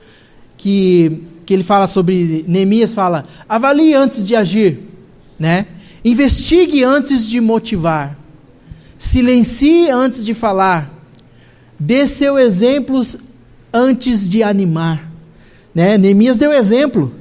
que 0.57 1.25
que 1.45 1.55
ele 1.55 1.63
fala 1.63 1.87
sobre 1.87 2.45
Neemias 2.47 2.93
fala: 2.93 3.25
avalie 3.49 3.95
antes 3.95 4.29
de 4.29 4.37
agir, 4.37 4.81
né? 5.39 5.65
Investigue 6.05 6.85
antes 6.85 7.27
de 7.27 7.41
motivar. 7.41 8.19
Silencie 8.99 9.89
antes 9.89 10.23
de 10.23 10.35
falar. 10.35 10.98
Dê 11.79 12.07
seu 12.07 12.39
exemplos 12.39 13.17
antes 13.73 14.29
de 14.29 14.43
animar, 14.43 15.11
né? 15.75 15.97
Neemias 15.97 16.37
deu 16.37 16.53
exemplo. 16.53 17.13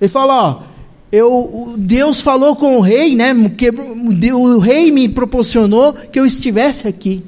Ele 0.00 0.08
fala, 0.08 0.34
ó, 0.34 0.62
eu, 1.10 1.74
Deus 1.78 2.20
falou 2.20 2.54
com 2.56 2.76
o 2.76 2.80
rei, 2.80 3.14
né? 3.14 3.34
Que 3.56 3.70
o 4.32 4.58
rei 4.58 4.90
me 4.90 5.08
proporcionou 5.08 5.92
que 5.92 6.18
eu 6.18 6.26
estivesse 6.26 6.86
aqui. 6.86 7.24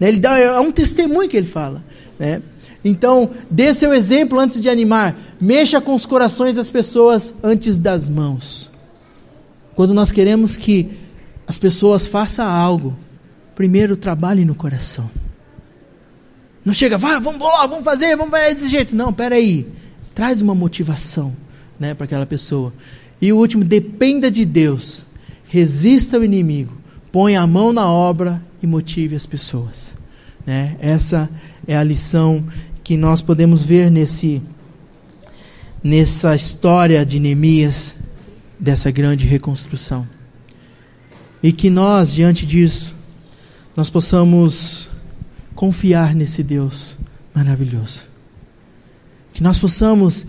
Né? 0.00 0.08
Ele 0.08 0.18
dá 0.18 0.38
é 0.38 0.58
um 0.60 0.70
testemunho 0.70 1.28
que 1.28 1.36
ele 1.36 1.46
fala, 1.46 1.84
né? 2.18 2.42
Então, 2.84 3.30
dê 3.50 3.74
seu 3.74 3.92
exemplo 3.92 4.38
antes 4.38 4.62
de 4.62 4.68
animar. 4.68 5.16
Mexa 5.40 5.80
com 5.80 5.94
os 5.94 6.06
corações 6.06 6.54
das 6.54 6.70
pessoas 6.70 7.34
antes 7.42 7.78
das 7.78 8.08
mãos. 8.08 8.70
Quando 9.74 9.92
nós 9.92 10.12
queremos 10.12 10.56
que 10.56 10.90
as 11.46 11.58
pessoas 11.58 12.06
façam 12.06 12.46
algo, 12.46 12.96
primeiro 13.54 13.96
trabalhe 13.96 14.44
no 14.44 14.54
coração. 14.54 15.10
Não 16.64 16.74
chega, 16.74 16.98
vai, 16.98 17.20
vamos 17.20 17.40
lá, 17.40 17.66
vamos 17.66 17.84
fazer, 17.84 18.16
vamos 18.16 18.30
fazer 18.30 18.54
desse 18.54 18.68
jeito. 18.68 18.94
Não, 18.94 19.12
peraí. 19.12 19.66
Traz 20.14 20.40
uma 20.40 20.54
motivação 20.54 21.34
né, 21.78 21.94
para 21.94 22.04
aquela 22.04 22.26
pessoa. 22.26 22.72
E 23.20 23.32
o 23.32 23.36
último, 23.36 23.64
dependa 23.64 24.30
de 24.30 24.44
Deus. 24.44 25.04
Resista 25.46 26.16
ao 26.16 26.24
inimigo. 26.24 26.76
Põe 27.10 27.36
a 27.36 27.46
mão 27.46 27.72
na 27.72 27.88
obra 27.88 28.42
e 28.62 28.66
motive 28.66 29.16
as 29.16 29.26
pessoas. 29.26 29.94
Né? 30.44 30.76
Essa 30.80 31.30
é 31.66 31.76
a 31.76 31.84
lição 31.84 32.44
que 32.82 32.96
nós 32.96 33.22
podemos 33.22 33.62
ver 33.62 33.90
nesse 33.90 34.42
nessa 35.82 36.34
história 36.34 37.06
de 37.06 37.20
Neemias 37.20 37.96
dessa 38.58 38.90
grande 38.90 39.26
reconstrução. 39.26 40.06
E 41.42 41.52
que 41.52 41.70
nós, 41.70 42.12
diante 42.12 42.44
disso, 42.44 42.94
nós 43.76 43.88
possamos 43.88 44.88
confiar 45.58 46.14
nesse 46.14 46.40
Deus 46.40 46.96
maravilhoso. 47.34 48.06
Que 49.32 49.42
nós 49.42 49.58
possamos 49.58 50.24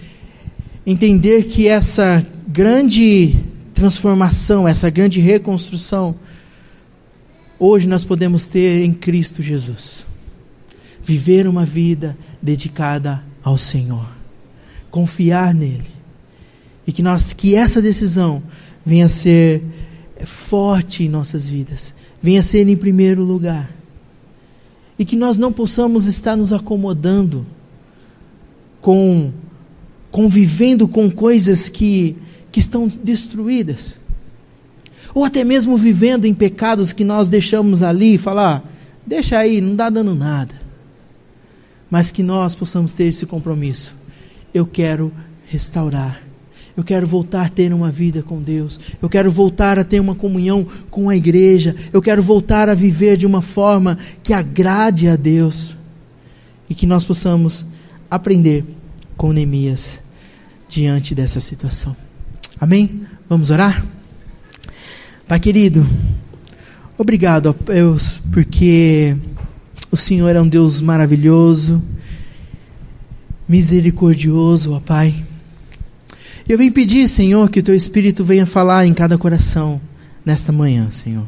entender 0.84 1.44
que 1.44 1.68
essa 1.68 2.26
grande 2.48 3.36
transformação, 3.72 4.68
essa 4.68 4.90
grande 4.90 5.20
reconstrução 5.20 6.16
hoje 7.60 7.88
nós 7.88 8.04
podemos 8.04 8.48
ter 8.48 8.84
em 8.84 8.92
Cristo 8.92 9.44
Jesus. 9.44 10.04
Viver 11.04 11.46
uma 11.46 11.64
vida 11.64 12.18
dedicada 12.42 13.24
ao 13.44 13.56
Senhor. 13.56 14.10
Confiar 14.90 15.54
nele. 15.54 15.92
E 16.88 16.92
que 16.92 17.04
nós 17.04 17.34
que 17.34 17.54
essa 17.54 17.80
decisão 17.80 18.42
venha 18.84 19.06
a 19.06 19.10
ser 19.10 19.62
forte 20.26 21.04
em 21.04 21.08
nossas 21.08 21.48
vidas, 21.48 21.94
venha 22.20 22.40
a 22.40 22.44
ser 22.44 22.68
em 22.68 22.76
primeiro 22.76 23.22
lugar. 23.22 23.78
E 25.00 25.06
que 25.06 25.16
nós 25.16 25.38
não 25.38 25.52
possamos 25.52 26.06
estar 26.06 26.36
nos 26.36 26.54
acomodando 26.54 27.48
com 28.82 29.32
convivendo 30.12 30.88
com 30.88 31.10
coisas 31.10 31.70
que, 31.70 32.16
que 32.52 32.60
estão 32.60 32.88
destruídas. 32.88 33.96
Ou 35.14 35.24
até 35.24 35.44
mesmo 35.44 35.78
vivendo 35.78 36.26
em 36.26 36.34
pecados 36.34 36.94
que 36.94 37.04
nós 37.04 37.30
deixamos 37.30 37.82
ali 37.82 38.16
e 38.16 38.18
falar, 38.18 38.64
deixa 39.06 39.38
aí, 39.38 39.62
não 39.62 39.76
dá 39.76 39.90
dando 39.90 40.14
nada. 40.16 40.56
Mas 41.90 42.12
que 42.12 42.22
nós 42.22 42.54
possamos 42.56 42.94
ter 42.94 43.06
esse 43.06 43.26
compromisso. 43.26 43.96
Eu 44.54 44.66
quero 44.66 45.12
restaurar. 45.48 46.29
Eu 46.80 46.84
quero 46.86 47.06
voltar 47.06 47.48
a 47.48 47.50
ter 47.50 47.74
uma 47.74 47.92
vida 47.92 48.24
com 48.24 48.42
Deus. 48.42 48.80
Eu 49.02 49.10
quero 49.10 49.30
voltar 49.30 49.78
a 49.78 49.84
ter 49.84 50.00
uma 50.00 50.16
comunhão 50.16 50.66
com 50.90 51.10
a 51.10 51.16
igreja. 51.16 51.76
Eu 51.92 52.02
quero 52.02 52.24
voltar 52.24 52.70
a 52.70 52.74
viver 52.74 53.18
de 53.18 53.26
uma 53.26 53.42
forma 53.42 53.98
que 54.24 54.32
agrade 54.32 55.10
a 55.10 55.18
Deus. 55.18 55.76
E 56.70 56.74
que 56.74 56.88
nós 56.88 57.04
possamos 57.04 57.66
aprender 58.10 58.64
com 59.18 59.34
Neemias 59.34 60.00
diante 60.70 61.14
dessa 61.14 61.42
situação. 61.42 61.94
Amém? 62.62 63.02
Vamos 63.28 63.50
orar? 63.50 63.86
Pai 65.28 65.38
querido, 65.38 65.86
obrigado, 66.98 67.48
ó 67.48 67.74
Deus, 67.74 68.22
porque 68.32 69.18
o 69.92 69.98
Senhor 69.98 70.34
é 70.34 70.42
um 70.42 70.48
Deus 70.48 70.80
maravilhoso, 70.80 71.84
misericordioso, 73.50 74.72
ó 74.72 74.80
Pai. 74.80 75.26
Eu 76.50 76.58
venho 76.58 76.74
pedir, 76.74 77.08
Senhor, 77.08 77.48
que 77.52 77.60
o 77.60 77.64
Teu 77.64 77.76
Espírito 77.76 78.26
venha 78.26 78.44
falar 78.44 78.84
em 78.84 78.92
cada 78.92 79.20
coração 79.20 79.80
nesta 80.26 80.52
manhã, 80.52 80.90
Senhor. 80.90 81.28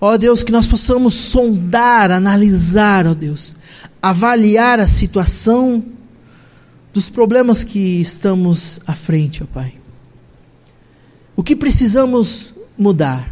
Ó 0.00 0.16
Deus, 0.16 0.42
que 0.42 0.50
nós 0.50 0.66
possamos 0.66 1.12
sondar, 1.12 2.10
analisar, 2.10 3.06
ó 3.06 3.12
Deus, 3.12 3.52
avaliar 4.00 4.80
a 4.80 4.88
situação 4.88 5.84
dos 6.90 7.10
problemas 7.10 7.62
que 7.62 8.00
estamos 8.00 8.80
à 8.86 8.94
frente, 8.94 9.42
ó 9.42 9.46
Pai. 9.46 9.74
O 11.36 11.42
que 11.42 11.54
precisamos 11.54 12.54
mudar? 12.78 13.30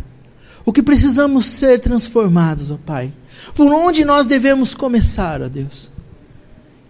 O 0.66 0.74
que 0.74 0.82
precisamos 0.82 1.46
ser 1.46 1.80
transformados, 1.80 2.70
ó 2.70 2.76
Pai? 2.76 3.14
Por 3.54 3.72
onde 3.72 4.04
nós 4.04 4.26
devemos 4.26 4.74
começar, 4.74 5.40
ó 5.40 5.48
Deus? 5.48 5.90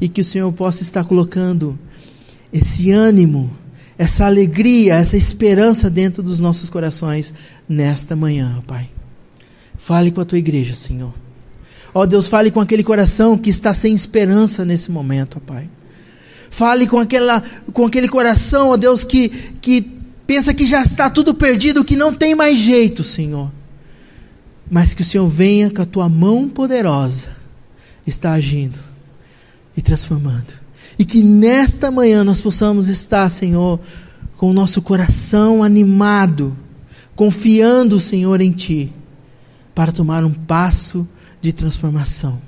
E 0.01 0.09
que 0.09 0.23
o 0.23 0.25
Senhor 0.25 0.53
possa 0.53 0.83
estar 0.83 1.05
colocando 1.05 1.79
esse 2.53 2.91
ânimo, 2.91 3.59
essa 4.01 4.24
alegria, 4.24 4.94
essa 4.94 5.14
esperança 5.14 5.90
dentro 5.90 6.22
dos 6.22 6.40
nossos 6.40 6.70
corações 6.70 7.34
nesta 7.68 8.16
manhã, 8.16 8.64
Pai. 8.66 8.88
Fale 9.76 10.11
com 10.11 10.22
a 10.22 10.24
tua 10.24 10.38
igreja, 10.38 10.74
Senhor. 10.74 11.12
Ó 11.92 12.07
Deus, 12.07 12.26
fale 12.26 12.51
com 12.51 12.61
aquele 12.61 12.82
coração 12.82 13.36
que 13.36 13.51
está 13.51 13.74
sem 13.74 13.94
esperança 13.94 14.64
nesse 14.64 14.90
momento, 14.90 15.38
Pai. 15.38 15.68
Fale 16.51 16.86
com, 16.86 16.98
aquela, 16.98 17.42
com 17.74 17.84
aquele 17.84 18.09
coração, 18.09 18.70
ó 18.70 18.76
Deus, 18.78 19.05
que, 19.05 19.28
que 19.61 19.82
pensa 20.26 20.55
que 20.55 20.64
já 20.64 20.80
está 20.80 21.11
tudo 21.11 21.34
perdido, 21.34 21.84
que 21.84 21.94
não 21.94 22.14
tem 22.14 22.34
mais 22.34 22.57
jeito, 22.57 23.05
Senhor. 23.05 23.53
Mas 24.70 24.94
que 24.94 25.03
o 25.03 25.05
Senhor 25.05 25.28
venha 25.28 25.68
com 25.68 25.82
a 25.82 25.86
tua 25.86 26.09
mão 26.09 26.48
poderosa, 26.48 27.36
está 28.07 28.32
agindo 28.32 28.78
e 29.76 29.82
transformando. 29.82 30.59
E 30.99 31.05
que 31.05 31.22
nesta 31.22 31.91
manhã 31.91 32.24
nós 32.24 32.41
possamos 32.41 32.88
estar, 32.88 33.28
Senhor, 33.30 33.80
com 34.36 34.51
o 34.51 34.55
nosso 34.55 34.82
coração 34.82 35.62
animado, 35.62 36.57
confiando, 37.14 38.01
Senhor, 38.01 38.41
em 38.41 38.53
Ti, 38.53 38.93
para 39.74 39.93
tomar 39.93 40.24
um 40.24 40.32
passo 40.32 41.07
de 41.41 41.53
transformação 41.53 42.41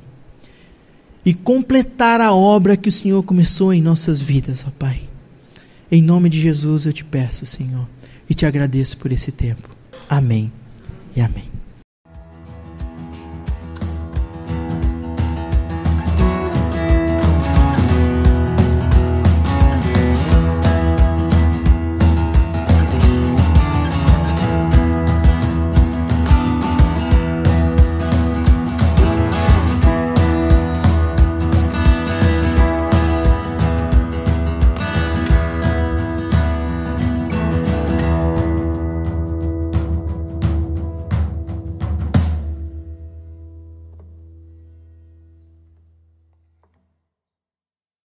e 1.24 1.32
completar 1.32 2.20
a 2.20 2.32
obra 2.32 2.76
que 2.76 2.88
o 2.88 2.92
Senhor 2.92 3.22
começou 3.22 3.72
em 3.72 3.80
nossas 3.80 4.20
vidas, 4.20 4.64
ó 4.66 4.70
Pai. 4.70 5.02
Em 5.90 6.02
nome 6.02 6.28
de 6.28 6.40
Jesus 6.40 6.86
eu 6.86 6.92
te 6.92 7.04
peço, 7.04 7.46
Senhor, 7.46 7.86
e 8.28 8.34
te 8.34 8.46
agradeço 8.46 8.96
por 8.96 9.12
esse 9.12 9.30
tempo. 9.30 9.68
Amém 10.08 10.52
e 11.14 11.20
amém. 11.20 11.51